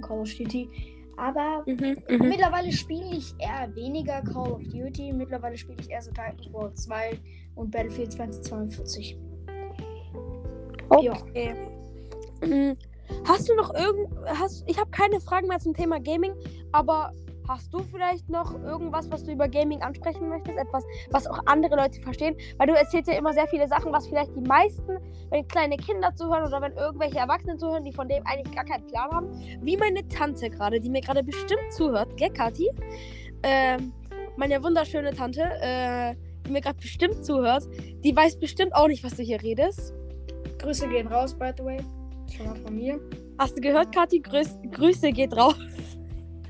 Call 0.02 0.20
of 0.20 0.34
Duty. 0.34 0.68
Aber 1.16 1.64
Mhm, 1.66 1.96
Mittlerweile 2.28 2.70
spiele 2.70 3.16
ich 3.16 3.34
eher 3.38 3.74
weniger 3.74 4.22
Call 4.22 4.52
of 4.52 4.62
Duty. 4.64 5.12
Mittlerweile 5.12 5.56
spiele 5.56 5.78
ich 5.80 5.90
eher 5.90 6.00
so 6.00 6.10
Titanfall 6.10 6.72
2 6.74 7.18
und 7.58 7.70
Battlefield 7.70 8.12
2042. 8.12 9.18
Okay. 10.88 11.54
Mhm. 12.42 12.76
Hast 13.24 13.48
du 13.48 13.54
noch 13.54 13.74
irgend. 13.74 14.08
Hast, 14.26 14.64
ich 14.66 14.78
habe 14.78 14.90
keine 14.90 15.20
Fragen 15.20 15.48
mehr 15.48 15.58
zum 15.58 15.74
Thema 15.74 16.00
Gaming, 16.00 16.32
aber 16.72 17.12
hast 17.48 17.72
du 17.72 17.78
vielleicht 17.78 18.28
noch 18.28 18.54
irgendwas, 18.62 19.10
was 19.10 19.24
du 19.24 19.32
über 19.32 19.48
Gaming 19.48 19.80
ansprechen 19.82 20.28
möchtest? 20.28 20.58
Etwas, 20.58 20.84
was 21.10 21.26
auch 21.26 21.40
andere 21.46 21.76
Leute 21.76 22.00
verstehen? 22.02 22.36
Weil 22.58 22.66
du 22.68 22.74
erzählst 22.74 23.08
ja 23.08 23.16
immer 23.16 23.32
sehr 23.32 23.48
viele 23.48 23.66
Sachen, 23.66 23.92
was 23.92 24.06
vielleicht 24.06 24.36
die 24.36 24.42
meisten, 24.42 24.98
wenn 25.30 25.48
kleine 25.48 25.76
Kinder 25.76 26.14
zuhören 26.14 26.46
oder 26.46 26.60
wenn 26.60 26.72
irgendwelche 26.72 27.18
Erwachsenen 27.18 27.58
zuhören, 27.58 27.84
die 27.84 27.92
von 27.92 28.08
dem 28.08 28.24
eigentlich 28.26 28.54
gar 28.54 28.64
keinen 28.64 28.86
Plan 28.86 29.10
haben. 29.10 29.32
Wie 29.62 29.76
meine 29.76 30.06
Tante 30.08 30.50
gerade, 30.50 30.78
die 30.78 30.90
mir 30.90 31.00
gerade 31.00 31.22
bestimmt 31.22 31.72
zuhört, 31.72 32.16
gell, 32.16 32.30
Kathi? 32.30 32.70
Ähm, 33.42 33.92
meine 34.36 34.62
wunderschöne 34.62 35.14
Tante, 35.14 35.42
äh, 35.62 36.14
die 36.48 36.52
mir 36.52 36.60
gerade 36.60 36.78
bestimmt 36.80 37.24
zuhört, 37.24 37.64
die 38.02 38.16
weiß 38.16 38.38
bestimmt 38.38 38.74
auch 38.74 38.88
nicht, 38.88 39.04
was 39.04 39.14
du 39.14 39.22
hier 39.22 39.42
redest. 39.42 39.92
Grüße 40.58 40.88
gehen 40.88 41.06
raus, 41.06 41.34
by 41.34 41.50
the 41.56 41.64
way. 41.64 41.78
Schon 42.34 42.46
mal 42.46 42.56
von 42.56 42.74
mir. 42.74 43.00
Hast 43.38 43.56
du 43.56 43.60
gehört, 43.60 43.94
Kathi? 43.94 44.20
Grüß, 44.20 44.58
Grüße 44.72 45.12
geht 45.12 45.36
raus. 45.36 45.56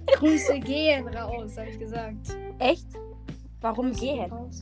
Grüße 0.06 0.58
gehen 0.60 1.06
raus, 1.08 1.56
habe 1.58 1.68
ich 1.68 1.78
gesagt. 1.78 2.36
Echt? 2.58 2.86
Warum 3.60 3.88
Grüße 3.90 4.00
gehen? 4.00 4.32
raus. 4.32 4.60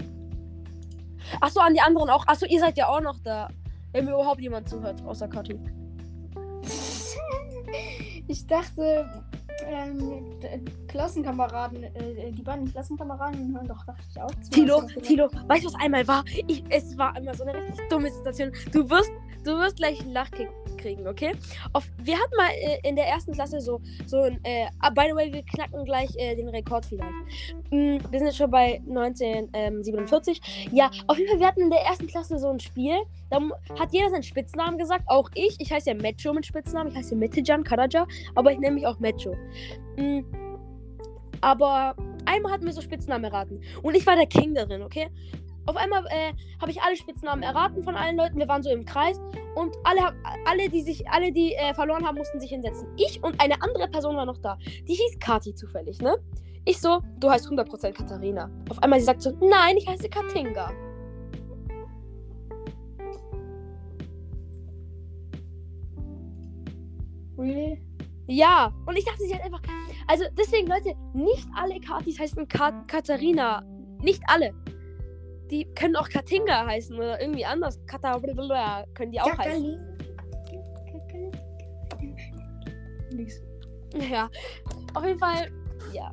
Achso, 1.40 1.60
an 1.60 1.74
die 1.74 1.80
anderen 1.80 2.10
auch. 2.10 2.26
Achso, 2.26 2.46
ihr 2.46 2.60
seid 2.60 2.76
ja 2.76 2.88
auch 2.88 3.00
noch 3.00 3.18
da. 3.20 3.48
Wenn 3.92 4.04
mir 4.06 4.12
überhaupt 4.12 4.40
jemand 4.40 4.68
zuhört, 4.68 5.02
außer 5.04 5.28
Kathi. 5.28 5.58
Ich 8.28 8.44
dachte, 8.44 9.24
ähm, 9.66 10.38
d- 10.40 10.60
Klassenkameraden, 10.88 11.82
äh, 11.84 12.30
die 12.32 12.42
beiden 12.42 12.70
Klassenkameraden 12.72 13.54
hören 13.54 13.66
doch, 13.68 13.84
dachte 13.84 14.02
ich 14.10 14.20
auch. 14.20 14.30
Tilo, 14.50 14.82
Tilo, 15.02 15.28
weißt 15.46 15.64
du, 15.64 15.68
was 15.68 15.80
einmal 15.80 16.06
war? 16.08 16.24
Ich, 16.46 16.62
es 16.68 16.96
war 16.98 17.14
einmal 17.14 17.34
so 17.36 17.44
eine 17.44 17.54
richtig 17.54 17.88
dumme 17.88 18.10
Situation. 18.10 18.52
Du 18.72 18.88
wirst, 18.90 19.10
du 19.44 19.52
wirst 19.58 19.76
gleich 19.76 20.00
einen 20.00 20.12
Lachkick 20.12 20.48
kriegen. 20.76 21.06
okay? 21.08 21.32
Auf, 21.72 21.88
wir 22.02 22.14
hatten 22.16 22.36
mal 22.36 22.50
äh, 22.50 22.88
in 22.88 22.96
der 22.96 23.06
ersten 23.06 23.32
Klasse 23.32 23.60
so, 23.60 23.80
so 24.06 24.20
ein, 24.22 24.38
äh, 24.44 24.66
ah, 24.80 24.90
by 24.90 25.06
the 25.08 25.14
way, 25.16 25.32
wir 25.32 25.42
knacken 25.42 25.84
gleich 25.84 26.14
äh, 26.16 26.36
den 26.36 26.48
Rekord 26.48 26.84
vielleicht. 26.86 27.10
Mm, 27.70 27.98
wir 28.10 28.18
sind 28.18 28.26
jetzt 28.26 28.36
schon 28.36 28.50
bei 28.50 28.80
1947. 28.88 30.68
Ja, 30.72 30.90
auf 31.06 31.16
jeden 31.18 31.30
Fall, 31.30 31.40
wir 31.40 31.46
hatten 31.46 31.60
in 31.62 31.70
der 31.70 31.80
ersten 31.80 32.06
Klasse 32.06 32.38
so 32.38 32.48
ein 32.50 32.60
Spiel. 32.60 32.96
Da 33.30 33.40
hat 33.78 33.92
jeder 33.92 34.10
seinen 34.10 34.22
Spitznamen 34.22 34.78
gesagt, 34.78 35.02
auch 35.06 35.28
ich. 35.34 35.56
Ich 35.60 35.72
heiße 35.72 35.90
ja 35.90 35.94
Mecho 35.96 36.32
mit 36.32 36.46
Spitznamen. 36.46 36.92
Ich 36.92 36.96
heiße 36.98 37.16
Metijan 37.16 37.64
Karaja, 37.64 38.06
aber 38.36 38.52
ich 38.52 38.58
nenne 38.58 38.76
mich 38.76 38.86
auch 38.86 38.98
Mecho. 39.00 39.34
Mm, 39.96 40.20
aber 41.40 41.94
einmal 42.24 42.52
hatten 42.52 42.66
wir 42.66 42.72
so 42.72 42.80
Spitznamen 42.80 43.24
erraten. 43.24 43.60
Und 43.82 43.94
ich 43.94 44.06
war 44.06 44.16
der 44.16 44.26
King 44.26 44.54
darin, 44.54 44.82
okay? 44.82 45.08
Auf 45.66 45.76
einmal 45.76 46.04
äh, 46.06 46.32
habe 46.60 46.70
ich 46.70 46.80
alle 46.80 46.96
Spitznamen 46.96 47.42
erraten 47.42 47.82
von 47.82 47.96
allen 47.96 48.16
Leuten. 48.16 48.38
Wir 48.38 48.46
waren 48.46 48.62
so 48.62 48.70
im 48.70 48.84
Kreis 48.84 49.20
und 49.56 49.74
alle, 49.82 50.14
alle 50.44 50.68
die 50.68 50.82
sich, 50.82 51.08
alle, 51.08 51.32
die 51.32 51.54
äh, 51.54 51.74
verloren 51.74 52.06
haben, 52.06 52.16
mussten 52.16 52.38
sich 52.38 52.50
hinsetzen. 52.50 52.86
Ich 52.96 53.22
und 53.22 53.40
eine 53.40 53.60
andere 53.60 53.88
Person 53.88 54.16
war 54.16 54.26
noch 54.26 54.38
da. 54.38 54.56
Die 54.86 54.94
hieß 54.94 55.18
Kati 55.18 55.54
zufällig, 55.54 56.00
ne? 56.00 56.16
Ich 56.64 56.80
so, 56.80 57.00
du 57.18 57.30
heißt 57.30 57.48
100% 57.48 57.92
Katharina. 57.92 58.50
Auf 58.70 58.82
einmal 58.82 59.00
sie 59.00 59.06
sagt 59.06 59.22
so, 59.22 59.30
nein, 59.40 59.76
ich 59.76 59.88
heiße 59.88 60.08
Katinga. 60.08 60.72
Really? 67.38 67.85
Ja, 68.28 68.72
und 68.86 68.96
ich 68.96 69.04
dachte, 69.04 69.22
sie 69.22 69.34
hat 69.34 69.42
einfach. 69.42 69.62
Also 70.08 70.24
deswegen, 70.36 70.66
Leute, 70.66 70.94
nicht 71.14 71.46
alle 71.54 71.80
Katis 71.80 72.18
heißen 72.18 72.46
Ka 72.48 72.72
Katharina. 72.86 73.62
Nicht 74.02 74.22
alle. 74.26 74.52
Die 75.50 75.64
können 75.74 75.96
auch 75.96 76.08
Katinga 76.08 76.66
heißen 76.66 76.96
oder 76.96 77.20
irgendwie 77.20 77.44
anders. 77.44 77.78
Kata 77.86 78.18
können 78.94 79.12
die 79.12 79.20
auch 79.20 79.38
heißen. 79.38 79.38
Kakali. 79.38 79.96
Nix. 83.12 83.42
Ja. 84.10 84.28
Auf 84.94 85.04
jeden 85.04 85.18
Fall, 85.18 85.50
ja. 85.92 86.12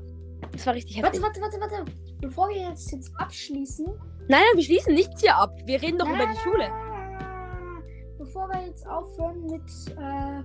Das 0.51 0.65
war 0.67 0.75
richtig 0.75 1.01
Warte, 1.01 1.17
heftig. 1.19 1.41
warte, 1.41 1.59
warte, 1.59 1.75
warte. 1.75 1.91
Bevor 2.21 2.47
wir 2.49 2.69
jetzt, 2.69 2.91
jetzt 2.91 3.11
abschließen. 3.17 3.85
Nein, 3.85 3.99
nein, 4.27 4.55
wir 4.55 4.63
schließen 4.63 4.93
nichts 4.93 5.19
hier 5.21 5.35
ab. 5.35 5.53
Wir 5.65 5.81
reden 5.81 5.97
doch 5.97 6.05
Nein, 6.05 6.15
über 6.15 6.31
die 6.31 6.39
Schule. 6.39 6.69
Bevor 8.17 8.47
wir 8.49 8.65
jetzt 8.67 8.87
aufhören 8.87 9.45
mit 9.47 9.63
äh, 9.97 10.43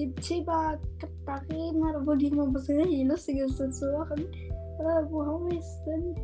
dem 0.00 0.14
Thema 0.16 0.78
Katharina, 0.98 1.98
obwohl 1.98 2.18
die 2.18 2.26
immer 2.28 2.52
was 2.54 2.68
richtig 2.68 3.06
Lustiges 3.06 3.56
dazu 3.56 3.86
machen. 3.98 4.20
Äh, 4.20 5.10
wo 5.10 5.24
haben 5.24 5.50
wir 5.50 5.58
es 5.58 5.82
denn? 5.84 6.14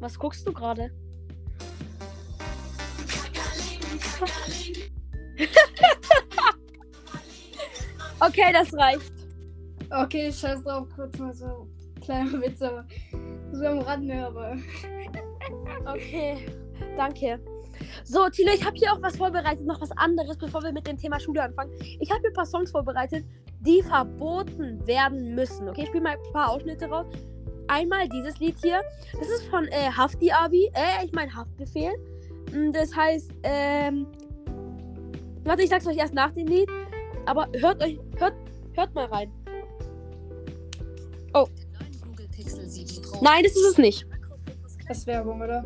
Was 0.00 0.18
guckst 0.18 0.44
du 0.46 0.52
gerade? 0.52 0.90
okay, 8.20 8.52
das 8.52 8.74
reicht. 8.74 9.12
Okay, 9.90 10.30
scheiß 10.32 10.62
drauf, 10.62 10.86
kurz 10.94 11.18
mal 11.18 11.34
so 11.34 11.66
kleiner 12.00 12.40
Witz, 12.40 12.62
aber 12.62 12.86
so 13.52 13.66
am 13.66 13.80
Rande, 13.80 14.26
aber. 14.26 14.56
Okay, 15.86 16.46
danke. 16.96 17.40
So, 18.04 18.28
Tilo, 18.28 18.52
ich 18.54 18.64
habe 18.64 18.76
hier 18.76 18.92
auch 18.92 19.02
was 19.02 19.16
vorbereitet, 19.16 19.66
noch 19.66 19.80
was 19.80 19.90
anderes, 19.92 20.36
bevor 20.36 20.62
wir 20.62 20.72
mit 20.72 20.86
dem 20.86 20.96
Thema 20.96 21.18
Schule 21.20 21.42
anfangen. 21.42 21.72
Ich 21.98 22.10
habe 22.10 22.20
hier 22.20 22.30
ein 22.30 22.34
paar 22.34 22.46
Songs 22.46 22.70
vorbereitet, 22.70 23.24
die 23.60 23.82
verboten 23.82 24.86
werden 24.86 25.34
müssen. 25.34 25.68
Okay, 25.68 25.82
ich 25.82 25.88
spiele 25.88 26.04
mal 26.04 26.12
ein 26.12 26.32
paar 26.32 26.50
Ausschnitte 26.50 26.86
raus. 26.86 27.06
Einmal 27.68 28.08
dieses 28.08 28.38
Lied 28.38 28.56
hier. 28.62 28.82
Das 29.18 29.28
ist 29.28 29.44
von 29.46 29.66
äh, 29.68 29.90
Hafti 29.96 30.32
Abi. 30.32 30.70
Äh, 30.74 31.04
ich 31.04 31.12
meine 31.12 31.32
Haftbefehl. 31.34 31.92
Mm, 32.52 32.72
Das 32.72 32.94
heißt, 32.94 33.30
ähm. 33.44 34.06
Warte, 35.44 35.62
ich 35.62 35.70
sag's 35.70 35.86
euch 35.86 35.96
erst 35.96 36.14
nach 36.14 36.32
dem 36.32 36.46
Lied. 36.46 36.68
Aber 37.26 37.48
hört 37.54 37.82
euch, 37.82 37.98
hört, 38.18 38.34
hört 38.74 38.94
mal 38.94 39.06
rein. 39.06 39.30
Nein, 43.22 43.44
das 43.44 43.52
ist 43.52 43.66
es 43.66 43.78
nicht. 43.78 44.06
Das 44.88 44.98
ist 44.98 45.06
Werbung, 45.06 45.40
oder? 45.40 45.64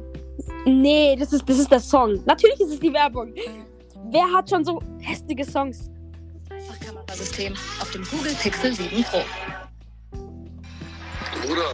Nee, 0.67 1.17
das 1.17 1.33
ist, 1.33 1.49
das 1.49 1.59
ist 1.59 1.71
der 1.71 1.81
Song. 1.81 2.23
Natürlich 2.25 2.61
ist 2.61 2.73
es 2.73 2.81
die 2.81 2.93
Werbung. 2.93 3.35
Wer 4.11 4.33
hat 4.33 4.49
schon 4.49 4.65
so 4.65 4.81
hässliche 5.01 5.45
Songs? 5.45 5.91
Kamerasystem 7.15 7.55
auf 7.81 7.91
dem 7.93 8.05
Google 8.05 8.35
Pixel 8.35 8.75
7 8.75 9.05
Pro. 9.05 9.19
Bruder. 11.47 11.73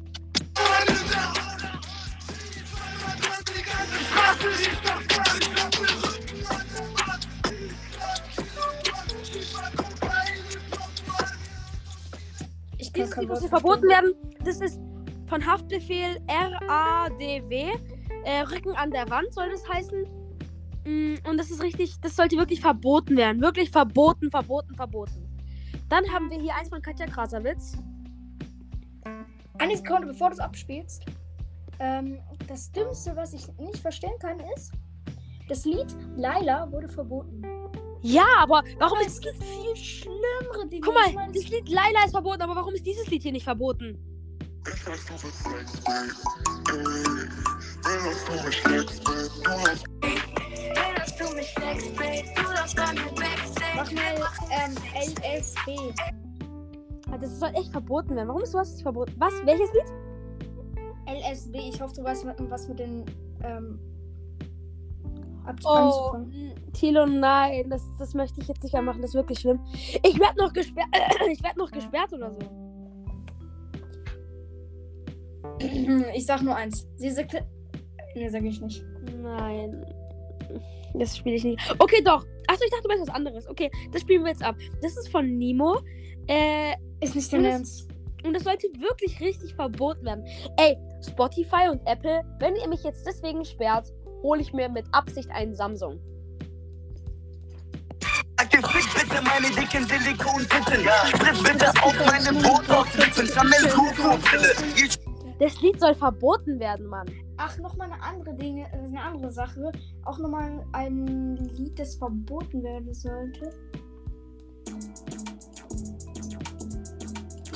Ich 12.79 12.92
kann 12.92 13.05
Dieses 13.05 13.16
Lied 13.16 13.29
muss 13.29 13.46
verboten 13.46 13.88
werden. 13.88 14.14
Das 14.44 14.61
ist 14.61 14.79
von 15.29 15.44
Haftbefehl 15.46 16.18
RADW. 16.29 17.73
Äh, 18.24 18.40
Rücken 18.42 18.72
an 18.76 18.90
der 18.90 19.09
Wand 19.11 19.33
soll 19.33 19.48
das 19.50 19.68
heißen. 19.68 20.04
Mm, 20.85 21.14
Und 21.28 21.37
das 21.38 21.50
ist 21.50 21.62
richtig, 21.62 22.00
das 22.00 22.16
sollte 22.16 22.37
wirklich 22.37 22.61
verboten 22.61 23.16
werden. 23.16 23.40
Wirklich 23.40 23.70
verboten, 23.70 24.30
verboten, 24.30 24.74
verboten. 24.74 25.26
Dann 25.88 26.04
haben 26.12 26.30
wir 26.30 26.38
hier 26.40 26.54
eins 26.54 26.68
von 26.68 26.80
Katja 26.83 27.06
Krasavitz. 27.06 27.76
Eine 29.59 29.76
Sekunde, 29.76 30.06
bevor 30.06 30.28
du 30.30 30.35
es 30.35 30.40
abspielst. 30.40 31.04
Ähm, 31.80 32.18
das 32.48 32.70
Dümmste, 32.72 33.14
was 33.16 33.33
ich 33.33 33.46
nicht 33.59 33.78
verstehen 33.78 34.18
kann, 34.20 34.38
ist, 34.56 34.72
das 35.48 35.64
Lied 35.64 35.96
Laila 36.16 36.70
wurde 36.70 36.88
verboten. 36.88 37.42
Ja, 38.02 38.24
aber 38.38 38.62
warum 38.78 38.98
Aber 38.98 39.06
ist. 39.06 39.14
es 39.14 39.20
gibt 39.20 39.42
viel 39.42 39.76
schlimmere 39.76 40.68
Dinge. 40.70 40.80
Guck 40.83 40.94
mal, 40.94 41.09
Ich 41.09 41.14
meine, 41.14 41.33
das 41.33 41.48
Lied 41.48 41.68
Laila 41.68 42.04
ist 42.06 42.12
verboten, 42.12 42.42
aber 42.42 42.54
warum 42.56 42.74
ist 42.74 42.87
dieses 42.87 43.06
Lied 43.09 43.22
hier 43.22 43.33
nicht 43.33 43.44
verboten? 43.44 43.98
Mach 53.77 53.90
mal 53.93 54.14
ähm, 54.51 54.75
LSB. 54.95 55.95
Ah, 57.11 57.19
Das 57.19 57.38
soll 57.40 57.51
echt 57.55 57.73
verboten 57.73 58.14
werden. 58.16 58.29
Warum 58.29 58.43
ist 58.43 58.53
sowas 58.53 58.73
nicht 58.73 58.83
verboten? 58.83 59.12
Was? 59.19 59.33
Welches 59.45 59.73
Lied? 59.73 59.85
LSB. 61.09 61.57
Ich 61.57 61.81
hoffe, 61.81 61.95
du 61.97 62.05
weißt 62.05 62.25
mit- 62.25 62.51
was 62.51 62.69
mit 62.69 62.79
den 62.79 63.05
ähm, 63.43 63.79
Oh, 65.64 66.16
mm, 66.16 66.53
Tilo, 66.75 67.07
nein, 67.07 67.69
das, 67.71 67.83
das 67.99 68.14
möchte 68.14 68.40
ich 68.40 68.47
jetzt 68.47 68.62
nicht 68.62 68.73
mehr 68.73 68.83
machen. 68.83 69.01
Das 69.01 69.11
ist 69.11 69.14
wirklich 69.16 69.40
schlimm. 69.40 69.59
Ich 70.05 70.19
werde 70.21 70.38
noch 70.38 70.53
gesperrt. 70.53 70.87
ich 71.31 71.43
werde 71.43 71.59
noch 71.59 71.71
gesperrt 71.73 72.12
oder 72.12 72.31
so. 72.31 72.38
Ich 76.14 76.27
sag 76.27 76.43
nur 76.43 76.55
eins. 76.55 76.87
Sie 76.97 77.11
sagte. 77.11 77.45
Nee, 78.14 78.29
sag 78.29 78.42
ich 78.42 78.61
nicht. 78.61 78.85
Nein. 79.23 79.85
Das 80.94 81.16
spiele 81.16 81.37
ich 81.37 81.44
nicht. 81.44 81.75
Okay, 81.79 82.03
doch. 82.05 82.25
Achso, 82.49 82.64
ich 82.64 82.70
dachte, 82.70 82.83
du 82.83 82.88
meinst 82.88 83.07
was 83.09 83.14
anderes. 83.14 83.49
Okay, 83.49 83.70
das 83.92 84.03
spielen 84.03 84.25
wir 84.25 84.31
jetzt 84.33 84.42
ab. 84.42 84.57
Das 84.83 84.96
ist 84.96 85.09
von 85.09 85.38
Nemo. 85.38 85.79
Äh, 86.27 86.73
Ist 87.01 87.14
nicht 87.14 87.33
dein 87.33 87.44
Das- 87.44 87.53
Ernst. 87.53 87.88
und 88.25 88.35
das 88.35 88.42
sollte 88.44 88.66
wirklich 88.79 89.20
richtig 89.20 89.55
verboten 89.55 90.05
werden. 90.05 90.25
Ey, 90.59 90.77
Spotify 91.09 91.68
und 91.70 91.81
Apple, 91.87 92.23
wenn 92.40 92.57
ihr 92.57 92.68
mich 92.68 92.83
jetzt 92.83 93.07
deswegen 93.07 93.44
sperrt, 93.44 93.92
hole 94.23 94.40
ich 94.42 94.53
mir 94.53 94.68
mit 94.68 94.85
Absicht 94.92 95.31
einen 95.31 95.55
Samsung. 95.55 95.99
Gefickt 98.51 98.94
bitte 98.94 99.23
meine 99.23 99.46
dicken 99.55 99.87
Silikon-Titten. 99.87 100.87
Spritz 101.07 101.42
bitte 101.42 101.68
auf 101.83 101.94
meine 102.07 102.33
Botox-Lippen. 102.42 103.27
Sammelkuku-Brille. 103.27 104.53
Ich 104.77 104.99
Das 105.40 105.59
Lied 105.62 105.81
soll 105.81 105.94
verboten 105.94 106.61
werden, 106.61 106.87
Mann. 106.87 107.07
Ach, 107.38 107.57
nochmal 107.59 107.90
eine 107.90 108.03
andere 108.03 108.35
Dinge, 108.35 108.66
äh, 108.72 108.76
eine 108.76 109.00
andere 109.00 109.33
Sache. 109.33 109.72
Auch 110.05 110.18
nochmal 110.18 110.62
ein 110.72 111.37
Lied, 111.37 111.79
das 111.79 111.94
verboten 111.94 112.62
werden 112.62 112.92
sollte. 112.92 113.50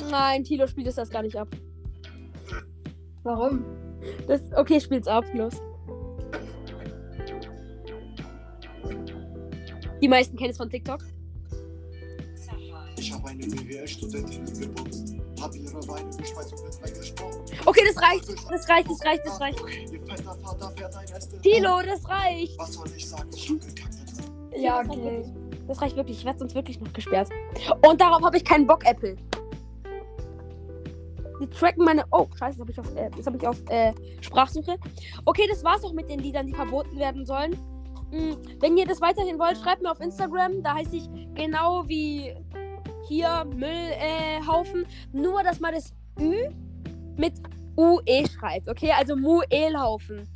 Nein, 0.09 0.43
Tilo 0.43 0.65
spielt 0.65 0.87
es 0.87 0.95
das 0.95 1.11
gar 1.11 1.21
nicht 1.21 1.35
ab. 1.35 1.47
Warum? 3.21 3.63
Das, 4.27 4.41
okay, 4.55 4.79
spiel's 4.79 5.07
ab, 5.07 5.25
los. 5.35 5.53
Die 10.01 10.07
meisten 10.07 10.35
kennen 10.37 10.51
es 10.51 10.57
von 10.57 10.69
TikTok. 10.71 11.01
Ich 12.97 13.13
habe 13.13 13.27
eine 13.29 13.45
BWL-Studentin 13.45 14.45
geboxt. 14.59 15.24
Hab 15.45 15.55
ihre 15.55 15.79
Beine 15.81 16.09
geschweißt 16.17 16.53
und 16.53 16.63
bin 16.63 16.89
weggesprungen. 16.89 17.37
Okay, 17.67 17.81
das 17.87 18.03
reicht. 18.03 18.29
Das 18.51 18.67
reicht, 18.67 18.89
das 18.89 19.05
reicht, 19.05 19.25
das 19.25 19.39
reicht. 19.39 19.59
Tilo, 21.43 21.81
das 21.85 22.09
reicht. 22.09 22.57
Was 22.57 22.73
soll 22.73 22.87
ich 22.95 23.07
sagen? 23.07 23.29
Ich 23.31 23.51
hab 23.51 23.59
gekackt. 23.59 23.95
Ja, 24.57 24.79
okay. 24.79 24.87
wirklich. 24.89 25.27
Das 25.67 25.81
reicht 25.83 25.95
wirklich. 25.95 26.17
Ich 26.17 26.25
werde 26.25 26.39
sonst 26.39 26.55
wirklich 26.55 26.79
noch 26.79 26.91
gesperrt. 26.93 27.29
Und 27.87 28.01
darauf 28.01 28.23
habe 28.23 28.37
ich 28.37 28.43
keinen 28.43 28.65
Bock, 28.65 28.83
Apple. 28.85 29.15
Die 31.39 31.47
tracken 31.47 31.85
meine. 31.85 32.03
Oh, 32.09 32.25
scheiße, 32.39 32.57
das 32.57 32.59
habe 32.59 32.71
ich 32.71 32.79
auf, 32.79 32.95
äh, 32.95 33.11
das 33.15 33.27
hab 33.27 33.35
ich 33.35 33.47
auf 33.47 33.57
äh, 33.69 33.93
Sprachsuche. 34.21 34.77
Okay, 35.25 35.45
das 35.47 35.63
war's 35.63 35.83
auch 35.83 35.93
mit 35.93 36.09
den 36.09 36.21
Liedern, 36.21 36.47
die 36.47 36.55
verboten 36.55 36.97
werden 36.97 37.23
sollen. 37.23 37.51
Mm, 38.11 38.33
wenn 38.61 38.77
ihr 38.77 38.87
das 38.87 38.99
weiterhin 38.99 39.37
wollt, 39.37 39.59
schreibt 39.59 39.83
mir 39.83 39.91
auf 39.91 39.99
Instagram. 39.99 40.63
Da 40.63 40.73
heiße 40.73 40.95
ich 40.95 41.07
genau 41.35 41.87
wie 41.87 42.35
hier 43.07 43.45
Müllhaufen. 43.45 44.85
Nur, 45.11 45.43
dass 45.43 45.59
man 45.59 45.73
das 45.73 45.93
Ü 46.19 46.49
mit 47.17 47.33
UE 47.77 48.27
schreibt. 48.27 48.69
Okay, 48.69 48.91
also 48.91 49.15
Muelhaufen. 49.15 50.27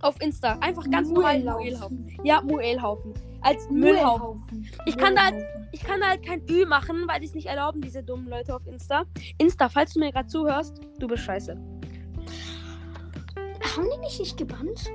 Auf 0.00 0.20
Insta. 0.20 0.58
Einfach 0.60 0.90
ganz 0.90 1.10
normal 1.10 1.40
Muelhaufen. 1.40 2.18
Ja, 2.24 2.42
Muelhaufen. 2.42 3.14
Als 3.40 3.68
Müllhaufen. 3.70 4.68
Ich 4.86 4.96
kann 4.96 5.14
da 5.14 5.26
halt, 5.26 5.44
ich 5.72 5.82
kann 5.82 6.00
da 6.00 6.08
halt 6.08 6.24
kein 6.24 6.42
Ü 6.48 6.64
machen, 6.64 7.04
weil 7.06 7.20
die 7.20 7.26
es 7.26 7.34
nicht 7.34 7.46
erlauben, 7.46 7.80
diese 7.80 8.02
dummen 8.02 8.28
Leute 8.28 8.54
auf 8.54 8.66
Insta. 8.66 9.04
Insta, 9.38 9.68
falls 9.68 9.94
du 9.94 10.00
mir 10.00 10.12
gerade 10.12 10.28
zuhörst, 10.28 10.80
du 10.98 11.06
bist 11.06 11.24
scheiße. 11.24 11.54
Haben 13.76 13.88
die 13.94 13.98
mich 14.00 14.18
nicht 14.18 14.36
gebannt? 14.36 14.90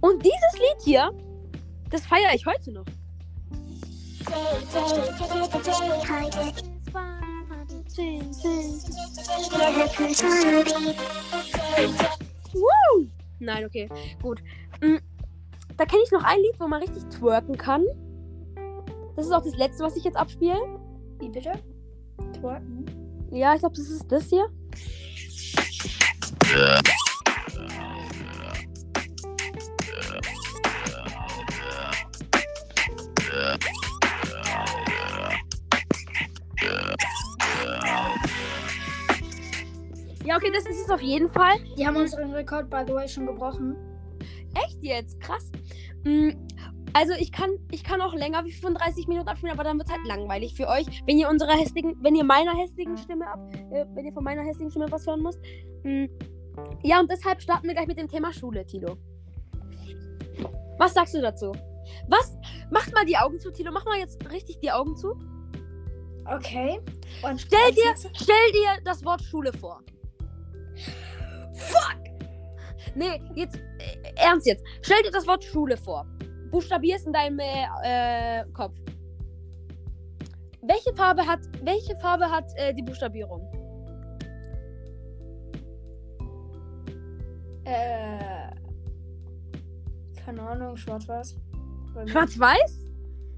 Und 0.00 0.24
dieses 0.24 0.52
Lied 0.54 0.84
hier, 0.84 1.10
das 1.90 2.06
feiere 2.06 2.34
ich 2.34 2.46
heute 2.46 2.72
noch. 2.72 2.84
Woo! 12.52 13.06
Nein, 13.38 13.64
okay, 13.64 13.88
gut. 14.22 14.42
Mm, 14.80 14.96
Da 15.76 15.84
kenne 15.86 16.02
ich 16.04 16.10
noch 16.10 16.24
ein 16.24 16.38
Lied, 16.40 16.54
wo 16.58 16.66
man 16.68 16.82
richtig 16.82 17.04
twerken 17.08 17.56
kann. 17.56 17.84
Das 19.16 19.26
ist 19.26 19.32
auch 19.32 19.42
das 19.42 19.56
letzte, 19.56 19.84
was 19.84 19.96
ich 19.96 20.04
jetzt 20.04 20.16
abspiele. 20.16 20.56
Wie 21.18 21.28
bitte? 21.28 21.52
Twerken? 22.38 22.84
Ja, 23.30 23.54
ich 23.54 23.60
glaube, 23.60 23.76
das 23.76 23.88
ist 23.88 24.10
das 24.10 24.28
hier. 24.28 24.46
Ja, 40.24 40.36
okay, 40.36 40.50
das 40.52 40.66
ist 40.66 40.82
es 40.84 40.90
auf 40.90 41.00
jeden 41.00 41.30
Fall. 41.30 41.54
Die 41.78 41.86
haben 41.86 41.96
unseren 41.96 42.32
Rekord, 42.32 42.68
by 42.68 42.82
the 42.86 42.92
way, 42.92 43.08
schon 43.08 43.26
gebrochen. 43.26 43.76
Echt 44.54 44.82
jetzt? 44.82 45.18
Krass. 45.20 45.50
Mm, 46.04 46.30
Also 46.92 47.12
ich 47.14 47.30
kann, 47.32 47.50
ich 47.70 47.84
kann 47.84 48.00
auch 48.00 48.12
länger 48.14 48.44
wie 48.44 48.52
35 48.52 49.06
Minuten 49.06 49.28
abspielen, 49.28 49.54
aber 49.54 49.62
dann 49.64 49.78
wird 49.78 49.88
es 49.88 49.94
halt 49.94 50.04
langweilig 50.06 50.54
für 50.56 50.66
euch, 50.68 50.86
wenn 51.06 51.18
ihr 51.18 51.28
unserer 51.28 51.52
hässlichen, 51.52 51.96
wenn 52.02 52.16
ihr 52.16 52.24
meiner 52.24 52.52
hässlichen 52.56 52.96
Stimme 52.98 53.26
ab, 53.28 53.38
äh, 53.70 53.84
wenn 53.94 54.04
ihr 54.06 54.12
von 54.12 54.24
meiner 54.24 54.42
hässlichen 54.42 54.70
Stimme 54.70 54.90
was 54.90 55.06
hören 55.06 55.22
müsst. 55.22 55.38
Mm, 55.84 56.06
Ja, 56.82 56.98
und 57.00 57.08
deshalb 57.10 57.40
starten 57.40 57.68
wir 57.68 57.74
gleich 57.74 57.86
mit 57.86 57.96
dem 57.98 58.08
Thema 58.08 58.32
Schule, 58.32 58.66
Tilo. 58.66 58.96
Was 60.78 60.94
sagst 60.94 61.14
du 61.14 61.20
dazu? 61.20 61.52
Was? 62.08 62.36
Mach 62.70 62.90
mal 62.92 63.04
die 63.06 63.16
Augen 63.16 63.38
zu, 63.38 63.50
Tilo. 63.52 63.70
Mach 63.72 63.84
mal 63.84 63.98
jetzt 63.98 64.18
richtig 64.30 64.58
die 64.60 64.70
Augen 64.70 64.96
zu. 64.96 65.14
Okay. 66.26 66.80
Und 67.22 67.40
Stell 67.40 67.72
dir, 67.72 67.94
stell 68.14 68.52
dir 68.52 68.82
das 68.84 69.04
Wort 69.04 69.22
Schule 69.22 69.52
vor. 69.52 69.80
Fuck! 71.52 71.98
Nee, 72.94 73.20
jetzt, 73.34 73.56
äh, 73.56 74.12
ernst 74.16 74.46
jetzt. 74.46 74.64
Stell 74.82 75.02
dir 75.02 75.10
das 75.10 75.26
Wort 75.26 75.44
Schule 75.44 75.76
vor. 75.76 76.06
Buchstabier 76.50 76.96
es 76.96 77.06
in 77.06 77.12
deinem 77.12 77.38
äh, 77.38 77.64
äh, 78.40 78.44
Kopf. 78.52 78.74
Welche 80.62 80.94
Farbe 80.94 81.26
hat, 81.26 81.40
welche 81.62 81.96
Farbe 81.98 82.28
hat 82.30 82.44
äh, 82.56 82.74
die 82.74 82.82
Buchstabierung? 82.82 83.40
Äh. 87.64 88.50
Keine 90.24 90.42
Ahnung, 90.42 90.76
schwarz-weiß. 90.76 91.36
Bei 91.94 92.04
mir- 92.04 92.10
Schwarz-Weiß? 92.10 92.86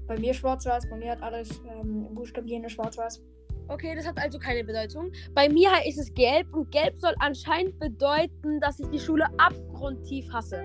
Bei 0.07 0.19
mir 0.19 0.33
schwarz-weiß, 0.33 0.89
bei 0.89 0.97
mir 0.97 1.11
hat 1.11 1.21
alles 1.21 1.49
ähm, 1.69 2.13
Buchstabieren 2.13 2.69
schwarz-weiß. 2.69 3.21
Okay, 3.67 3.95
das 3.95 4.05
hat 4.05 4.17
also 4.17 4.37
keine 4.39 4.63
Bedeutung. 4.63 5.11
Bei 5.33 5.49
mir 5.49 5.69
ist 5.85 5.97
es 5.97 6.13
gelb 6.13 6.53
und 6.53 6.69
gelb 6.71 6.99
soll 6.99 7.13
anscheinend 7.19 7.79
bedeuten, 7.79 8.59
dass 8.59 8.79
ich 8.79 8.87
die 8.89 8.99
Schule 8.99 9.25
abgrundtief 9.37 10.31
hasse. 10.31 10.63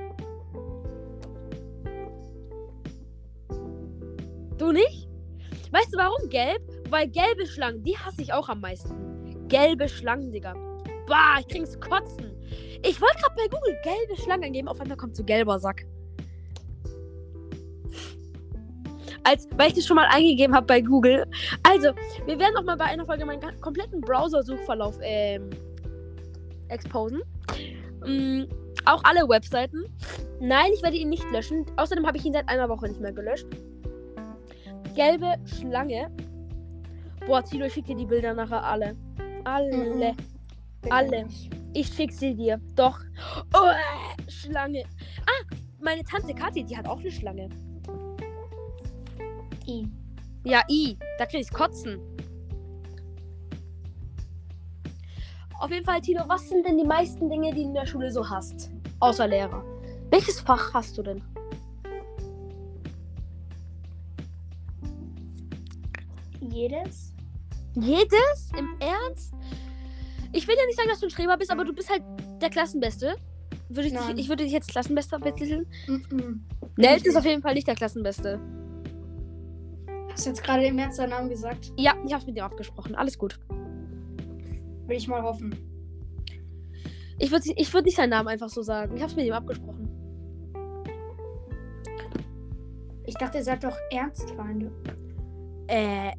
Du 4.58 4.72
nicht? 4.72 5.08
Weißt 5.70 5.92
du 5.92 5.98
warum 5.98 6.28
gelb? 6.28 6.61
Weil 6.90 7.08
gelbe 7.08 7.46
Schlangen, 7.46 7.82
die 7.84 7.96
hasse 7.96 8.22
ich 8.22 8.32
auch 8.32 8.48
am 8.48 8.61
meisten. 8.61 9.46
Gelbe 9.48 9.88
Schlangen, 9.88 10.32
Digga. 10.32 10.54
Bah, 11.06 11.37
ich 11.40 11.48
krieg's 11.48 11.78
kotzen. 11.78 12.32
Ich 12.82 13.00
wollte 13.00 13.16
gerade 13.18 13.34
bei 13.37 13.48
Google 13.48 13.76
gelbe 13.82 14.20
Schlangen 14.20 14.44
eingeben, 14.44 14.68
auf 14.68 14.80
einmal 14.80 14.96
kommt 14.96 15.16
so 15.16 15.24
gelber 15.24 15.58
Sack. 15.58 15.84
Als, 19.28 19.46
weil 19.56 19.68
ich 19.68 19.74
das 19.74 19.84
schon 19.84 19.96
mal 19.96 20.06
eingegeben 20.10 20.54
habe 20.54 20.66
bei 20.66 20.80
Google. 20.80 21.26
Also, 21.62 21.90
wir 22.24 22.38
werden 22.38 22.56
auch 22.56 22.64
mal 22.64 22.78
bei 22.78 22.86
einer 22.86 23.04
Folge 23.04 23.26
meinen 23.26 23.42
kompletten 23.60 24.00
Browser-Suchverlauf 24.00 24.98
ähm, 25.02 25.50
exposen. 26.68 27.20
Mm, 28.06 28.44
auch 28.86 29.04
alle 29.04 29.28
Webseiten. 29.28 29.84
Nein, 30.40 30.70
ich 30.72 30.82
werde 30.82 30.96
ihn 30.96 31.10
nicht 31.10 31.30
löschen. 31.30 31.66
Außerdem 31.76 32.06
habe 32.06 32.16
ich 32.16 32.24
ihn 32.24 32.32
seit 32.32 32.48
einer 32.48 32.70
Woche 32.70 32.88
nicht 32.88 33.02
mehr 33.02 33.12
gelöscht. 33.12 33.46
Gelbe 34.94 35.34
Schlange. 35.44 36.10
Boah, 37.26 37.44
Tilo, 37.44 37.66
ich 37.66 37.74
schicke 37.74 37.88
dir 37.88 37.96
die 37.96 38.06
Bilder 38.06 38.32
nachher 38.32 38.64
alle. 38.64 38.96
Alle. 39.44 39.76
Mhm. 39.76 40.16
Alle. 40.88 41.26
Ich 41.74 41.88
schick 41.88 42.12
sie 42.12 42.34
dir. 42.34 42.58
Doch. 42.76 42.98
Oh, 43.52 43.68
äh, 43.68 44.30
Schlange. 44.30 44.84
Ah, 45.26 45.54
meine 45.80 46.02
Tante 46.02 46.34
Kathi, 46.34 46.64
die 46.64 46.76
hat 46.76 46.88
auch 46.88 47.00
eine 47.00 47.10
Schlange. 47.10 47.50
I. 49.68 49.87
Ja, 50.44 50.62
i. 50.68 50.96
Da 51.18 51.26
krieg 51.26 51.40
ich's 51.40 51.52
kotzen. 51.52 52.00
Auf 55.59 55.70
jeden 55.70 55.85
Fall, 55.85 56.00
Tilo, 56.00 56.22
was 56.28 56.48
sind 56.48 56.64
denn 56.66 56.78
die 56.78 56.85
meisten 56.85 57.28
Dinge, 57.28 57.52
die 57.52 57.62
du 57.62 57.68
in 57.68 57.74
der 57.74 57.87
Schule 57.87 58.11
so 58.11 58.28
hast? 58.28 58.70
Außer 59.00 59.26
Lehrer. 59.26 59.64
Welches 60.11 60.40
Fach 60.40 60.72
hast 60.72 60.96
du 60.96 61.02
denn? 61.02 61.22
Jedes? 66.40 67.14
Jedes? 67.74 68.50
Im 68.57 68.68
Ernst? 68.81 69.35
Ich 70.33 70.46
will 70.46 70.57
ja 70.59 70.66
nicht 70.66 70.76
sagen, 70.76 70.88
dass 70.88 71.00
du 71.00 71.07
ein 71.07 71.11
Streber 71.11 71.37
bist, 71.37 71.50
aber 71.50 71.64
du 71.64 71.72
bist 71.72 71.90
halt 71.90 72.02
der 72.40 72.50
Klassenbeste. 72.50 73.16
Würde 73.68 73.88
ich, 73.88 73.94
dich, 73.94 74.18
ich 74.18 74.28
würde 74.28 74.44
dich 74.44 74.52
jetzt 74.52 74.68
Klassenbester 74.70 75.18
betiteln. 75.18 75.66
Mhm. 75.87 76.44
Nels 76.76 77.04
ist 77.04 77.16
auf 77.16 77.24
jeden 77.24 77.42
Fall 77.42 77.54
nicht 77.54 77.66
der 77.66 77.74
Klassenbeste. 77.74 78.40
Hast 80.18 80.26
du 80.26 80.31
jetzt 80.31 80.42
gerade 80.42 80.64
im 80.64 80.76
Ernst 80.76 80.98
deinen 80.98 81.11
Namen 81.11 81.28
gesagt? 81.28 81.72
Ja, 81.76 81.94
ich 82.04 82.12
hab's 82.12 82.26
mit 82.26 82.37
dir 82.37 82.44
abgesprochen. 82.44 82.96
Alles 82.96 83.16
gut. 83.16 83.38
Will 84.88 84.96
ich 84.96 85.07
mal 85.07 85.22
hoffen. 85.22 85.54
Ich 87.20 87.31
würde 87.31 87.44
ich 87.54 87.72
würd 87.72 87.85
nicht 87.85 87.96
seinen 87.96 88.11
Namen 88.11 88.26
einfach 88.26 88.48
so 88.48 88.62
sagen. 88.62 88.96
Ich 88.96 89.02
hab's 89.04 89.14
mit 89.14 89.26
ihm 89.26 89.33
abgesprochen. 89.33 89.88
Ich 93.07 93.14
dachte, 93.14 93.38
ihr 93.38 93.44
seid 93.44 93.62
doch 93.62 93.76
Ernstfeinde. 93.92 94.72
Äh, 95.68 96.11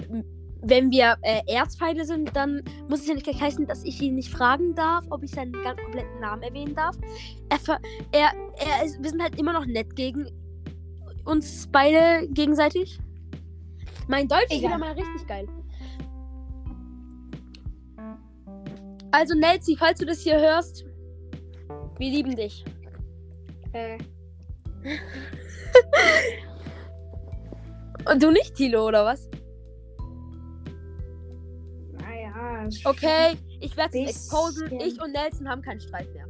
wenn 0.61 0.91
wir 0.91 1.17
äh, 1.21 1.41
Erzfeinde 1.53 2.05
sind, 2.05 2.33
dann 2.37 2.63
muss 2.87 3.01
es 3.01 3.07
ja 3.07 3.15
nicht 3.15 3.25
gleich 3.25 3.41
heißen, 3.41 3.67
dass 3.67 3.83
ich 3.83 4.01
ihn 4.01 4.15
nicht 4.15 4.29
fragen 4.29 4.75
darf, 4.75 5.03
ob 5.09 5.23
ich 5.23 5.31
seinen 5.31 5.51
ganz 5.51 5.77
kompletten 5.77 6.21
Namen 6.21 6.41
erwähnen 6.43 6.73
darf. 6.73 6.95
Er, 7.49 7.59
er, 8.13 8.31
er 8.65 8.85
ist, 8.85 9.03
wir 9.03 9.09
sind 9.09 9.21
halt 9.21 9.37
immer 9.37 9.51
noch 9.51 9.65
nett 9.65 9.93
gegen 9.97 10.25
uns 11.25 11.67
beide 11.69 12.29
gegenseitig. 12.29 12.97
Mein 14.09 14.27
Deutsch 14.27 14.51
ist 14.51 14.61
wieder 14.61 14.77
mal 14.79 14.91
richtig 14.93 15.27
geil. 15.27 15.47
Also 19.11 19.35
Nelzi, 19.35 19.75
falls 19.77 19.99
du 19.99 20.05
das 20.05 20.21
hier 20.21 20.39
hörst, 20.39 20.85
wir 21.99 22.09
lieben 22.09 22.35
dich. 22.35 22.65
Äh, 23.73 23.99
Und 28.11 28.23
du 28.23 28.31
nicht, 28.31 28.55
Tilo, 28.55 28.87
oder 28.87 29.05
was? 29.05 29.29
naja. 31.99 32.67
Okay, 32.85 33.37
ich 33.59 33.77
werde 33.77 33.99
es 33.99 34.09
exposen. 34.09 34.79
Ich 34.79 34.99
und 34.99 35.11
Nelson 35.11 35.47
haben 35.47 35.61
keinen 35.61 35.81
Streit 35.81 36.07
mehr. 36.13 36.25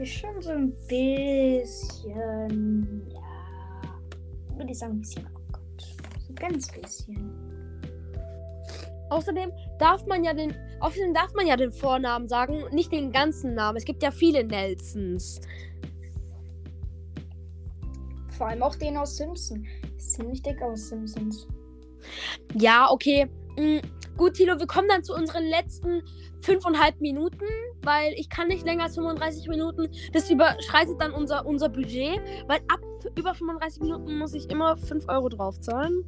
Ist 0.00 0.12
schon 0.12 0.40
so 0.40 0.50
ein 0.50 0.72
bisschen. 0.86 3.02
Würde 4.56 4.72
ich 4.72 4.78
sagen, 4.78 4.94
ein 4.94 5.00
bisschen 5.00 5.26
abgekommen. 5.26 5.76
So 6.26 6.34
ganz 6.34 6.72
bisschen. 6.72 7.30
Außerdem 9.10 9.52
darf 9.78 10.04
man 10.06 10.24
ja 10.24 10.34
den, 10.34 10.54
außerdem 10.80 11.14
darf 11.14 11.32
man 11.34 11.46
ja 11.46 11.56
den 11.56 11.70
Vornamen 11.70 12.28
sagen, 12.28 12.64
und 12.64 12.72
nicht 12.72 12.90
den 12.90 13.12
ganzen 13.12 13.54
Namen. 13.54 13.76
Es 13.76 13.84
gibt 13.84 14.02
ja 14.02 14.10
viele 14.10 14.42
Nelsons. 14.42 15.40
Vor 18.36 18.48
allem 18.48 18.62
auch 18.62 18.74
den 18.74 18.96
aus 18.96 19.16
Simpson. 19.16 19.64
Ist 19.96 20.14
ziemlich 20.14 20.42
dick 20.42 20.60
aus 20.60 20.88
Simpsons. 20.88 21.46
Ja, 22.54 22.90
okay. 22.90 23.28
mm, 23.56 23.78
Gut, 24.16 24.32
Tilo, 24.34 24.58
wir 24.58 24.66
kommen 24.66 24.88
dann 24.88 25.04
zu 25.04 25.14
unseren 25.14 25.44
letzten 25.44 26.02
fünfeinhalb 26.46 27.00
Minuten, 27.00 27.44
weil 27.82 28.12
ich 28.14 28.30
kann 28.30 28.48
nicht 28.48 28.64
länger 28.64 28.84
als 28.84 28.94
35 28.94 29.48
Minuten. 29.48 29.88
Das 30.12 30.30
überschreitet 30.30 31.00
dann 31.00 31.12
unser, 31.12 31.44
unser 31.44 31.68
Budget, 31.68 32.20
weil 32.46 32.60
ab 32.68 32.80
über 33.16 33.34
35 33.34 33.82
Minuten 33.82 34.16
muss 34.18 34.32
ich 34.32 34.48
immer 34.48 34.76
5 34.76 35.08
Euro 35.08 35.28
draufzahlen. 35.28 36.04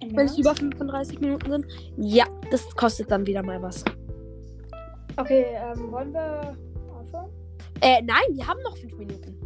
Wenn 0.00 0.26
es 0.26 0.36
über 0.36 0.54
35 0.54 1.20
Minuten 1.20 1.50
sind. 1.50 1.66
Ja, 1.96 2.26
das 2.50 2.68
kostet 2.76 3.10
dann 3.10 3.26
wieder 3.26 3.42
mal 3.42 3.62
was. 3.62 3.82
Okay, 5.16 5.46
ähm, 5.54 5.90
wollen 5.90 6.12
wir 6.12 6.54
aufhören? 6.90 7.30
Äh, 7.80 8.02
nein, 8.02 8.24
wir 8.32 8.46
haben 8.46 8.60
noch 8.62 8.76
5 8.76 8.98
Minuten. 8.98 9.38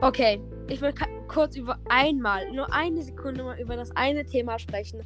Okay, 0.00 0.40
ich 0.68 0.80
will 0.80 0.92
kurz 1.28 1.56
über 1.56 1.78
einmal, 1.88 2.50
nur 2.52 2.72
eine 2.72 3.02
Sekunde 3.02 3.42
mal 3.42 3.58
über 3.60 3.76
das 3.76 3.90
eine 3.96 4.24
Thema 4.24 4.58
sprechen. 4.58 5.02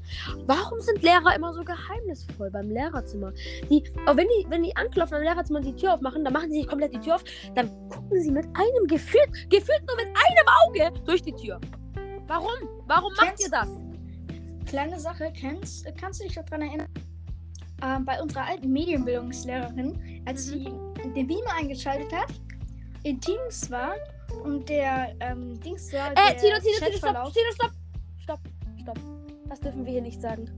Warum 0.46 0.80
sind 0.80 1.02
Lehrer 1.02 1.34
immer 1.34 1.52
so 1.52 1.62
geheimnisvoll 1.62 2.50
beim 2.50 2.70
Lehrerzimmer? 2.70 3.32
Die, 3.70 3.82
auch 4.06 4.16
wenn 4.16 4.28
die, 4.28 4.46
wenn 4.48 4.62
die 4.62 4.74
anklopfen 4.76 5.16
am 5.18 5.22
Lehrerzimmer 5.22 5.60
und 5.60 5.66
die 5.66 5.76
Tür 5.76 5.94
aufmachen, 5.94 6.24
dann 6.24 6.32
machen 6.32 6.50
sie 6.50 6.58
sich 6.60 6.66
komplett 6.68 6.94
die 6.94 7.00
Tür 7.00 7.16
auf, 7.16 7.24
dann 7.54 7.68
gucken 7.88 8.20
sie 8.20 8.30
mit 8.30 8.44
einem 8.46 8.86
gefühlt, 8.86 9.30
gefühlt 9.50 9.82
nur 9.86 9.96
mit 9.96 10.06
einem 10.06 10.48
Auge 10.66 11.00
durch 11.04 11.22
die 11.22 11.32
Tür. 11.32 11.60
Warum? 12.26 12.50
Warum 12.86 13.12
macht 13.14 13.28
Kennst- 13.28 13.44
ihr 13.44 13.50
das? 13.50 13.68
Kleine 14.66 14.98
Sache, 14.98 15.32
kennst, 15.38 15.86
kannst 16.00 16.20
du 16.20 16.24
dich 16.24 16.34
daran 16.34 16.62
erinnern? 16.62 16.88
Ähm, 17.84 18.04
bei 18.04 18.20
unserer 18.22 18.46
alten 18.46 18.72
Medienbildungslehrerin, 18.72 20.22
als 20.24 20.46
sie 20.46 20.72
den 21.16 21.26
Beamer 21.26 21.54
eingeschaltet 21.58 22.12
hat, 22.12 22.28
in 23.02 23.20
Teams 23.20 23.70
war 23.70 23.94
und 24.42 24.68
der 24.68 25.14
ähm, 25.20 25.60
Dings 25.60 25.92
war, 25.92 26.12
Äh, 26.12 26.36
Tino, 26.36 26.58
Tino, 26.58 26.78
Tino, 26.78 26.96
stopp, 26.96 27.32
Tino, 27.32 27.52
stopp. 27.54 27.70
Stopp, 28.22 28.40
stopp. 28.80 28.98
Das 29.48 29.60
dürfen 29.60 29.84
wir 29.84 29.92
hier 29.92 30.02
nicht 30.02 30.20
sagen. 30.20 30.50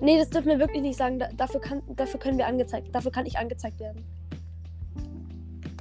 Nee, 0.00 0.18
das 0.18 0.30
dürfen 0.30 0.48
wir 0.48 0.58
wirklich 0.58 0.82
nicht 0.82 0.96
sagen. 0.96 1.18
Da, 1.18 1.28
dafür, 1.36 1.60
kann, 1.60 1.82
dafür 1.88 2.20
können 2.20 2.38
wir 2.38 2.46
angezeigt. 2.46 2.94
Dafür 2.94 3.10
kann 3.10 3.26
ich 3.26 3.36
angezeigt 3.36 3.80
werden. 3.80 4.04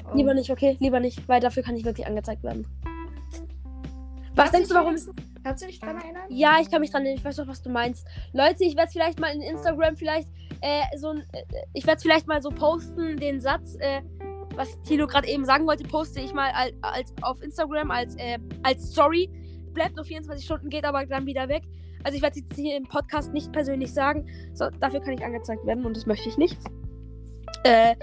Oh. 0.06 0.16
Lieber 0.16 0.34
nicht, 0.34 0.50
okay? 0.50 0.78
Lieber 0.80 1.00
nicht, 1.00 1.28
weil 1.28 1.40
dafür 1.40 1.64
kann 1.64 1.76
ich 1.76 1.86
wirklich 1.86 2.08
angezeigt 2.08 2.44
werden. 2.44 2.66
Was 4.36 4.52
Kannst 4.52 4.54
denkst 4.54 4.70
du, 4.70 4.76
warum? 4.76 4.96
Kannst 5.44 5.64
du 5.64 5.68
dich 5.68 5.80
daran 5.80 5.98
erinnern? 5.98 6.24
Ja, 6.30 6.58
ich 6.62 6.70
kann 6.70 6.82
mich 6.82 6.92
dran 6.92 7.04
erinnern. 7.04 7.20
Ich 7.20 7.26
weiß 7.26 7.38
doch, 7.38 7.48
was 7.48 7.62
du 7.62 7.70
meinst. 7.70 8.06
Leute, 8.34 8.64
ich 8.64 8.76
werde 8.76 8.92
vielleicht 8.92 9.20
mal 9.20 9.34
in 9.34 9.42
Instagram 9.42 9.96
vielleicht 9.96 10.30
äh, 10.62 10.98
so 10.98 11.10
ein. 11.10 11.20
Äh, 11.32 11.44
ich 11.74 11.88
werde 11.88 12.02
vielleicht 12.02 12.28
mal 12.28 12.42
so 12.42 12.50
posten, 12.50 13.18
den 13.18 13.42
Satz, 13.42 13.76
äh, 13.80 14.02
was 14.58 14.82
Tilo 14.82 15.08
gerade 15.08 15.28
eben 15.28 15.46
sagen 15.46 15.66
wollte, 15.68 15.84
poste 15.84 16.20
ich 16.20 16.34
mal 16.34 16.52
als, 16.52 16.74
als 16.82 17.14
auf 17.22 17.42
Instagram 17.42 17.92
als, 17.92 18.16
äh, 18.16 18.40
als 18.64 18.92
Story. 18.92 19.30
Bleibt 19.74 19.96
nur 19.96 20.04
24 20.04 20.44
Stunden, 20.44 20.70
geht 20.70 20.84
aber 20.84 21.06
dann 21.06 21.26
wieder 21.26 21.48
weg. 21.48 21.64
Also 22.04 22.16
ich 22.16 22.22
werde 22.22 22.40
es 22.40 22.46
jetzt 22.46 22.60
hier 22.60 22.76
im 22.76 22.84
Podcast 22.84 23.34
nicht 23.34 23.52
persönlich 23.52 23.94
sagen. 23.94 24.28
So, 24.54 24.70
dafür 24.80 25.00
kann 25.00 25.14
ich 25.14 25.24
angezeigt 25.24 25.66
werden 25.66 25.86
und 25.86 25.96
das 25.96 26.06
möchte 26.06 26.28
ich 26.28 26.38
nicht. 26.38 26.58
Äh, 27.64 27.96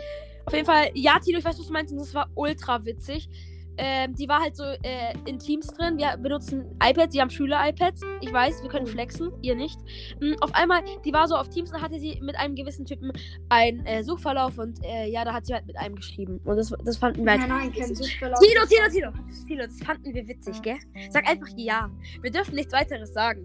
auf 0.46 0.52
jeden 0.52 0.66
Fall, 0.66 0.90
ja, 0.94 1.18
Tilo, 1.18 1.38
ich 1.38 1.44
weiß, 1.44 1.58
was 1.58 1.66
du 1.66 1.72
meinst 1.72 1.92
und 1.92 1.98
das 1.98 2.14
war 2.14 2.28
ultra 2.34 2.84
witzig. 2.84 3.28
Ähm, 3.76 4.14
die 4.14 4.28
war 4.28 4.40
halt 4.40 4.56
so 4.56 4.64
äh, 4.64 5.14
in 5.26 5.38
Teams 5.38 5.66
drin. 5.68 5.98
Wir 5.98 6.16
benutzen 6.16 6.64
iPads, 6.82 7.12
die 7.12 7.20
haben 7.20 7.30
Schüler-iPads. 7.30 8.02
Ich 8.20 8.32
weiß, 8.32 8.62
wir 8.62 8.70
können 8.70 8.86
flexen, 8.86 9.32
ihr 9.42 9.54
nicht. 9.54 9.78
Mm, 10.20 10.34
auf 10.40 10.54
einmal, 10.54 10.82
die 11.04 11.12
war 11.12 11.26
so 11.28 11.36
auf 11.36 11.48
Teams 11.48 11.72
und 11.72 11.82
hatte 11.82 11.98
sie 11.98 12.18
mit 12.22 12.36
einem 12.36 12.54
gewissen 12.54 12.84
Typen 12.84 13.12
einen 13.48 13.84
äh, 13.86 14.02
Suchverlauf 14.04 14.58
und 14.58 14.82
äh, 14.84 15.06
ja, 15.06 15.24
da 15.24 15.32
hat 15.32 15.46
sie 15.46 15.54
halt 15.54 15.66
mit 15.66 15.76
einem 15.76 15.96
geschrieben. 15.96 16.40
Und 16.44 16.56
das, 16.56 16.72
das 16.84 16.96
fanden 16.96 17.24
wir 17.24 17.32
halt. 17.32 17.40
Nein, 17.40 17.48
nein, 17.48 17.72
kein 17.72 17.94
Suchverlauf. 17.94 18.38
Tilo, 18.40 18.66
Tilo, 18.66 18.88
Tilo. 18.90 19.12
Tilo, 19.46 19.64
das 19.64 19.78
fanden 19.80 20.14
wir 20.14 20.26
witzig, 20.28 20.62
gell? 20.62 20.78
Sag 21.10 21.28
einfach 21.28 21.48
ja. 21.56 21.90
Wir 22.22 22.30
dürfen 22.30 22.54
nichts 22.54 22.72
weiteres 22.72 23.12
sagen. 23.12 23.44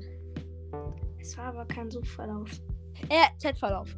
Es 1.19 1.37
war 1.37 1.45
aber 1.45 1.65
kein 1.65 1.89
Suchverlauf. 1.89 2.49
Äh, 3.09 3.27
Chatverlauf. 3.41 3.95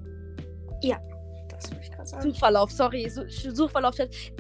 Das 1.62 1.72
wollte 1.72 1.86
ich 1.86 1.92
gerade 1.92 2.08
sagen. 2.10 2.24
Suchverlauf, 2.24 2.72
sorry. 2.72 3.10
Su 3.10 3.24
Suchverlauf. 3.28 3.96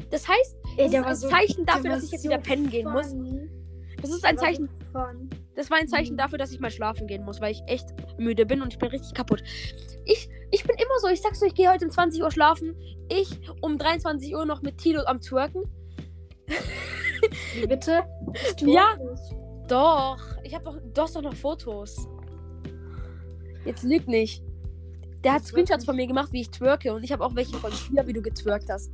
Das 0.09 0.27
heißt, 0.27 0.57
Ey, 0.77 0.89
das 0.89 1.19
ist 1.19 1.25
ein 1.25 1.29
Zeichen 1.31 1.65
der 1.65 1.75
dafür, 1.75 1.89
dass 1.91 2.03
ich 2.05 2.11
jetzt 2.11 2.23
so 2.23 2.29
wieder 2.29 2.39
pennen 2.39 2.69
gehen 2.69 2.89
muss. 2.91 3.07
funny. 3.09 3.49
Das 4.01 4.09
ist 4.09 4.25
ein 4.25 4.35
war 4.37 4.39
so 4.39 4.45
Zeichen. 4.45 4.69
Das 5.55 5.69
war 5.69 5.77
ein 5.77 5.87
Zeichen 5.87 6.13
Mhm. 6.13 6.17
dafür, 6.17 6.37
dass 6.37 6.51
ich 6.51 6.59
mal 6.59 6.71
schlafen 6.71 7.07
gehen 7.07 7.23
muss, 7.23 7.39
weil 7.39 7.51
ich 7.51 7.61
echt 7.67 7.85
müde 8.17 8.45
bin 8.45 8.61
und 8.61 8.73
ich 8.73 8.79
bin 8.79 8.89
richtig 8.89 9.13
kaputt. 9.13 9.43
Ich, 10.05 10.27
ich 10.49 10.63
bin 10.63 10.75
immer 10.77 10.99
so, 11.01 11.07
ich 11.07 11.21
sag's 11.21 11.41
euch, 11.43 11.49
ich 11.49 11.55
gehe 11.55 11.69
heute 11.71 11.85
um 11.85 11.91
20 11.91 12.21
Uhr 12.23 12.31
schlafen. 12.31 12.75
Ich 13.09 13.39
um 13.61 13.77
23 13.77 14.33
Uhr 14.35 14.45
noch 14.45 14.61
mit 14.63 14.77
Tilo 14.77 15.03
am 15.05 15.21
Twerken. 15.21 15.63
Wie 17.55 17.67
bitte? 17.67 18.03
Ja. 18.61 18.97
Doch, 19.67 20.17
ich 20.43 20.55
habe 20.55 20.63
doch, 20.65 20.77
du 20.93 21.01
hast 21.01 21.15
doch 21.15 21.21
noch 21.21 21.35
Fotos. 21.35 22.07
Jetzt 23.65 23.83
lüg 23.83 24.07
nicht. 24.07 24.43
Der 25.23 25.33
hat 25.33 25.45
Screenshots 25.45 25.85
von 25.85 25.95
mir 25.95 26.07
gemacht, 26.07 26.31
wie 26.31 26.41
ich 26.41 26.49
twerke 26.49 26.93
und 26.93 27.03
ich 27.03 27.11
habe 27.11 27.23
auch 27.23 27.35
welche 27.35 27.55
von 27.57 27.71
dir, 27.71 28.07
wie 28.07 28.13
du 28.13 28.21
getwerkt 28.21 28.69
hast. 28.69 28.91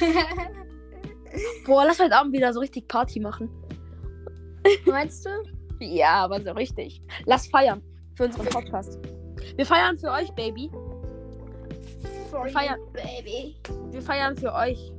Boah, 1.66 1.84
lass 1.86 1.98
heute 2.00 2.16
Abend 2.16 2.32
wieder 2.32 2.52
so 2.52 2.60
richtig 2.60 2.88
Party 2.88 3.20
machen. 3.20 3.48
Meinst 4.86 5.26
du? 5.26 5.30
Ja, 5.80 6.24
aber 6.24 6.40
so 6.40 6.50
richtig. 6.52 7.02
Lass 7.26 7.46
feiern 7.46 7.82
für 8.16 8.24
unseren 8.24 8.46
Podcast. 8.46 8.98
Wir 9.56 9.64
feiern 9.66 9.98
für 9.98 10.10
euch, 10.10 10.30
Baby. 10.32 10.70
For 12.30 12.46
Feier- 12.48 12.76
you, 12.78 12.92
baby. 12.92 13.56
Wir 13.90 14.02
feiern 14.02 14.36
für 14.36 14.52
euch. 14.54 14.92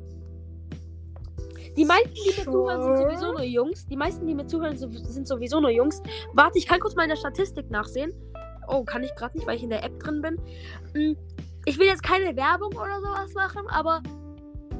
Die 1.77 1.85
meisten, 1.85 2.13
die 2.13 2.37
mir 2.37 2.43
zuhören, 2.51 2.81
sind 2.81 2.97
Sure. 2.97 3.09
sowieso 3.09 3.31
nur 3.31 3.43
Jungs. 3.43 3.85
Die 3.85 3.95
meisten, 3.95 4.27
die 4.27 4.35
mir 4.35 4.45
zuhören, 4.45 4.77
sind 4.77 5.25
sowieso 5.27 5.61
nur 5.61 5.69
Jungs. 5.69 6.01
Warte, 6.33 6.57
ich 6.57 6.67
kann 6.67 6.81
kurz 6.81 6.95
mal 6.95 7.03
in 7.03 7.09
der 7.09 7.15
Statistik 7.15 7.69
nachsehen. 7.71 8.11
Oh, 8.71 8.83
kann 8.83 9.03
ich 9.03 9.13
gerade 9.15 9.37
nicht, 9.37 9.45
weil 9.45 9.57
ich 9.57 9.63
in 9.63 9.69
der 9.69 9.83
App 9.83 9.99
drin 9.99 10.21
bin. 10.21 10.37
Hm, 10.93 11.17
Ich 11.65 11.77
will 11.77 11.87
jetzt 11.87 12.03
keine 12.03 12.35
Werbung 12.35 12.71
oder 12.73 12.99
sowas 13.01 13.33
machen, 13.33 13.67
aber 13.69 14.01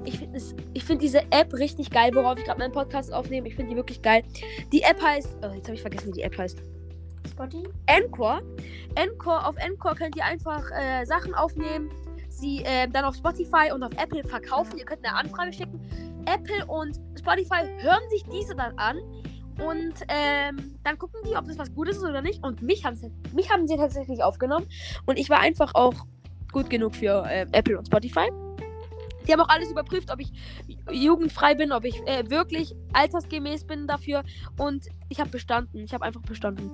ich 0.04 0.17
finde 0.17 0.39
find 0.80 1.01
diese 1.01 1.21
App 1.32 1.54
richtig 1.54 1.91
geil, 1.91 2.12
worauf 2.13 2.39
ich 2.39 2.45
gerade 2.45 2.60
meinen 2.60 2.71
Podcast 2.71 3.13
aufnehme. 3.13 3.47
Ich 3.47 3.56
finde 3.56 3.71
die 3.71 3.75
wirklich 3.75 4.01
geil. 4.01 4.23
Die 4.71 4.82
App 4.82 5.01
heißt. 5.01 5.38
Oh, 5.43 5.54
jetzt 5.54 5.65
habe 5.65 5.75
ich 5.75 5.82
vergessen, 5.82 6.08
wie 6.08 6.17
die 6.17 6.23
App 6.23 6.38
heißt. 6.38 6.58
Spotty? 7.30 7.63
Encore. 7.86 8.41
Encore, 8.95 9.45
auf 9.45 9.56
Encore 9.58 9.95
könnt 9.95 10.15
ihr 10.15 10.25
einfach 10.25 10.63
äh, 10.71 11.06
Sachen 11.06 11.36
aufnehmen, 11.36 11.91
sie 12.30 12.63
äh, 12.63 12.88
dann 12.88 13.06
auf 13.06 13.15
Spotify 13.15 13.71
und 13.73 13.84
auf 13.84 13.91
Apple 14.01 14.23
verkaufen. 14.23 14.77
Ihr 14.77 14.86
könnt 14.86 15.06
eine 15.06 15.15
Anfrage 15.15 15.54
schicken. 15.54 15.80
Apple 16.25 16.65
und 16.65 16.99
Spotify 17.17 17.67
hören 17.80 18.01
sich 18.10 18.23
diese 18.32 18.56
dann 18.56 18.77
an 18.77 18.97
und 19.62 19.93
ähm, 20.08 20.76
dann 20.84 20.97
gucken 20.97 21.19
die, 21.26 21.36
ob 21.36 21.45
das 21.47 21.58
was 21.58 21.74
Gutes 21.74 21.97
ist 21.97 22.04
oder 22.04 22.21
nicht. 22.21 22.43
Und 22.43 22.62
mich 22.62 22.84
haben 22.86 22.95
sie, 22.95 23.12
mich 23.34 23.50
haben 23.52 23.67
sie 23.67 23.78
tatsächlich 23.78 24.24
aufgenommen 24.24 24.67
und 25.06 25.17
ich 25.17 25.30
war 25.30 25.39
einfach 25.39 25.76
auch 25.76 25.93
gut 26.52 26.69
genug 26.69 26.95
für 26.95 27.26
äh, 27.28 27.45
Apple 27.52 27.78
und 27.78 27.86
Spotify. 27.88 28.30
Die 29.28 29.32
haben 29.32 29.39
auch 29.39 29.50
alles 29.50 29.69
überprüft, 29.69 30.12
ob 30.12 30.19
ich 30.19 30.32
jugendfrei 30.91 31.54
bin, 31.54 31.71
ob 31.71 31.86
ich 31.86 31.95
äh, 32.08 32.28
wirklich 32.30 32.74
altersgemäß 32.93 33.65
bin 33.65 33.86
dafür. 33.88 34.24
Und 34.58 34.88
ich 35.10 35.19
habe 35.19 35.30
bestanden. 35.30 35.84
Ich 35.84 35.93
habe 35.93 36.04
einfach 36.04 36.21
bestanden. 36.21 36.71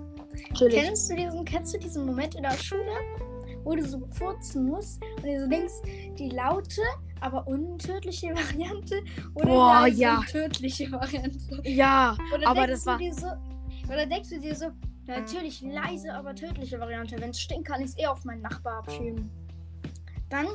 Chillig. 0.54 0.76
Kennst 0.76 1.12
du, 1.12 1.16
diesen, 1.16 1.46
kennst 1.46 1.74
du 1.74 1.80
diesen 1.80 2.06
Moment 2.06 2.36
in 2.36 2.44
der 2.44 2.52
Schule, 2.52 2.92
wo 3.64 3.76
du 3.76 3.84
so 3.86 4.00
furzen 4.14 4.66
musst 4.66 5.04
und 5.18 5.26
du 5.26 5.42
so 5.42 5.50
denkst, 5.50 5.74
die 6.18 6.30
laute, 6.30 6.82
aber 7.22 7.48
untödliche 7.48 8.28
Variante 8.36 9.02
oder 9.36 9.46
Boah, 9.46 9.88
ja. 9.88 10.22
tödliche 10.30 10.92
Variante? 10.92 11.62
Ja, 11.64 12.18
Oder 12.34 12.48
aber 12.48 12.68
denkst 12.68 12.72
das 12.72 12.84
du 12.84 12.90
war. 12.92 12.98
dir 12.98 13.14
so, 13.14 13.28
oder 13.92 14.06
denkst 14.06 14.30
du 14.30 14.40
dir 14.40 14.56
so, 14.56 14.66
natürlich 15.06 15.62
leise, 15.62 16.14
aber 16.14 16.36
tödliche 16.36 16.80
Variante. 16.80 17.20
Wenn 17.20 17.30
es 17.32 17.40
stinkt, 17.40 17.68
kann 17.68 17.82
ich 17.82 17.88
es 17.92 17.98
eh 17.98 18.08
auf 18.08 18.24
meinen 18.26 18.42
Nachbar 18.42 18.80
abschieben. 18.80 19.30
Dann 20.30 20.48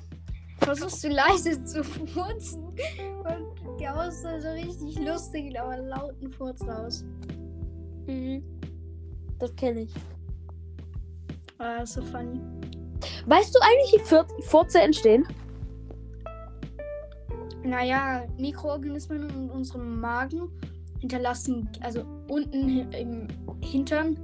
versuchst 0.59 1.03
du 1.05 1.09
leise 1.09 1.62
zu 1.64 1.83
furzen 1.83 2.64
und 2.64 3.81
der 3.81 3.94
haust 3.94 4.25
dann 4.25 4.40
so 4.40 4.48
richtig 4.51 4.98
lustig, 4.98 5.59
aber 5.59 5.79
lauten 5.79 6.31
Furz 6.33 6.62
raus. 6.66 7.05
Mhm. 8.07 8.42
Das 9.38 9.55
kenne 9.57 9.81
ich. 9.83 9.94
Ah, 11.59 11.85
so 11.87 12.03
funny. 12.03 12.40
Weißt 13.27 13.55
du 13.55 13.59
eigentlich, 13.61 14.01
wie 14.01 14.05
Fur 14.05 14.27
Furze 14.42 14.81
entstehen? 14.81 15.27
Naja, 17.64 18.27
Mikroorganismen 18.38 19.29
in 19.31 19.51
unserem 19.51 20.01
Magen 20.01 20.51
hinterlassen, 21.01 21.68
also 21.81 22.05
unten 22.29 22.90
im 22.92 23.29
Hintern, 23.63 24.19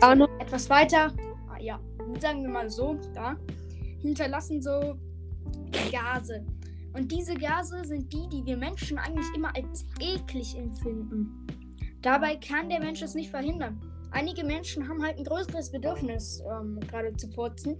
Arno. 0.00 0.28
etwas 0.38 0.68
weiter, 0.70 1.12
ah, 1.48 1.60
ja, 1.60 1.80
sagen 2.20 2.42
wir 2.42 2.50
mal 2.50 2.70
so, 2.70 2.98
da, 3.14 3.36
hinterlassen 4.00 4.62
so 4.62 4.96
Gase. 5.90 6.44
Und 6.94 7.12
diese 7.12 7.34
Gase 7.34 7.84
sind 7.84 8.12
die, 8.12 8.28
die 8.28 8.44
wir 8.44 8.56
Menschen 8.56 8.98
eigentlich 8.98 9.26
immer 9.34 9.54
als 9.54 9.86
eklig 10.00 10.56
empfinden. 10.56 11.46
Dabei 12.02 12.36
kann 12.36 12.68
der 12.68 12.80
Mensch 12.80 13.02
es 13.02 13.14
nicht 13.14 13.30
verhindern. 13.30 13.80
Einige 14.10 14.42
Menschen 14.42 14.88
haben 14.88 15.02
halt 15.02 15.18
ein 15.18 15.24
größeres 15.24 15.70
Bedürfnis, 15.70 16.42
ähm, 16.50 16.80
gerade 16.80 17.14
zu 17.16 17.28
furzen, 17.28 17.76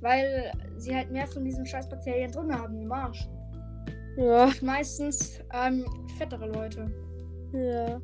weil 0.00 0.52
sie 0.76 0.94
halt 0.94 1.10
mehr 1.10 1.26
von 1.26 1.44
diesen 1.44 1.64
scheiß 1.64 1.88
Bakterien 1.88 2.30
drin 2.30 2.52
haben 2.52 2.80
im 2.80 2.92
Arsch. 2.92 3.26
Ja. 4.20 4.52
Meistens 4.60 5.40
ähm, 5.54 5.86
fettere 6.18 6.46
Leute. 6.46 6.90
Ja. 7.54 8.00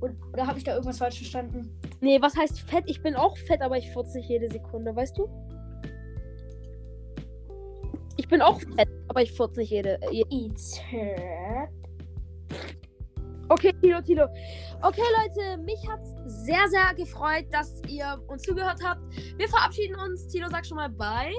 Und, 0.00 0.16
oder 0.32 0.46
habe 0.46 0.58
ich 0.58 0.64
da 0.64 0.72
irgendwas 0.74 0.98
falsch 0.98 1.18
verstanden? 1.18 1.76
Nee, 2.00 2.22
was 2.22 2.36
heißt 2.36 2.60
fett? 2.60 2.84
Ich 2.86 3.02
bin 3.02 3.16
auch 3.16 3.36
fett, 3.36 3.60
aber 3.60 3.76
ich 3.76 3.90
furze 3.92 4.18
nicht 4.18 4.28
jede 4.28 4.48
Sekunde, 4.48 4.94
weißt 4.94 5.18
du? 5.18 5.28
Ich 8.16 8.28
bin 8.28 8.40
auch 8.40 8.60
fett, 8.60 8.88
aber 9.08 9.22
ich 9.22 9.32
furze 9.32 9.58
nicht 9.58 9.70
jede, 9.70 9.98
jede. 10.12 10.54
Her. 10.88 11.68
Okay, 13.48 13.72
Tilo, 13.82 14.00
Tilo. 14.00 14.26
Okay, 14.82 15.02
Leute, 15.18 15.60
mich 15.62 15.86
hat 15.88 16.00
sehr, 16.26 16.68
sehr 16.68 16.94
gefreut, 16.94 17.46
dass 17.50 17.82
ihr 17.88 18.22
uns 18.28 18.42
zugehört 18.42 18.78
habt. 18.84 19.02
Wir 19.36 19.48
verabschieden 19.48 19.96
uns. 19.96 20.28
Tilo, 20.28 20.48
sag 20.48 20.64
schon 20.64 20.76
mal 20.76 20.88
bye. 20.88 21.34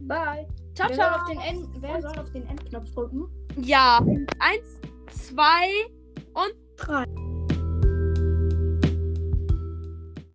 Bye. 0.00 0.46
Ciao, 0.76 0.88
Wer 0.90 0.96
ciao. 0.96 1.10
soll 1.10 1.20
auf 1.20 1.28
den, 1.28 1.40
End, 1.40 1.68
wer 1.80 2.02
soll 2.02 2.18
auf 2.18 2.30
den 2.32 2.46
Endknopf 2.48 2.90
drücken? 2.92 3.26
Ja. 3.56 3.98
Eins, 4.38 4.78
zwei 5.10 5.70
und 6.34 6.54
Drei. 6.76 7.06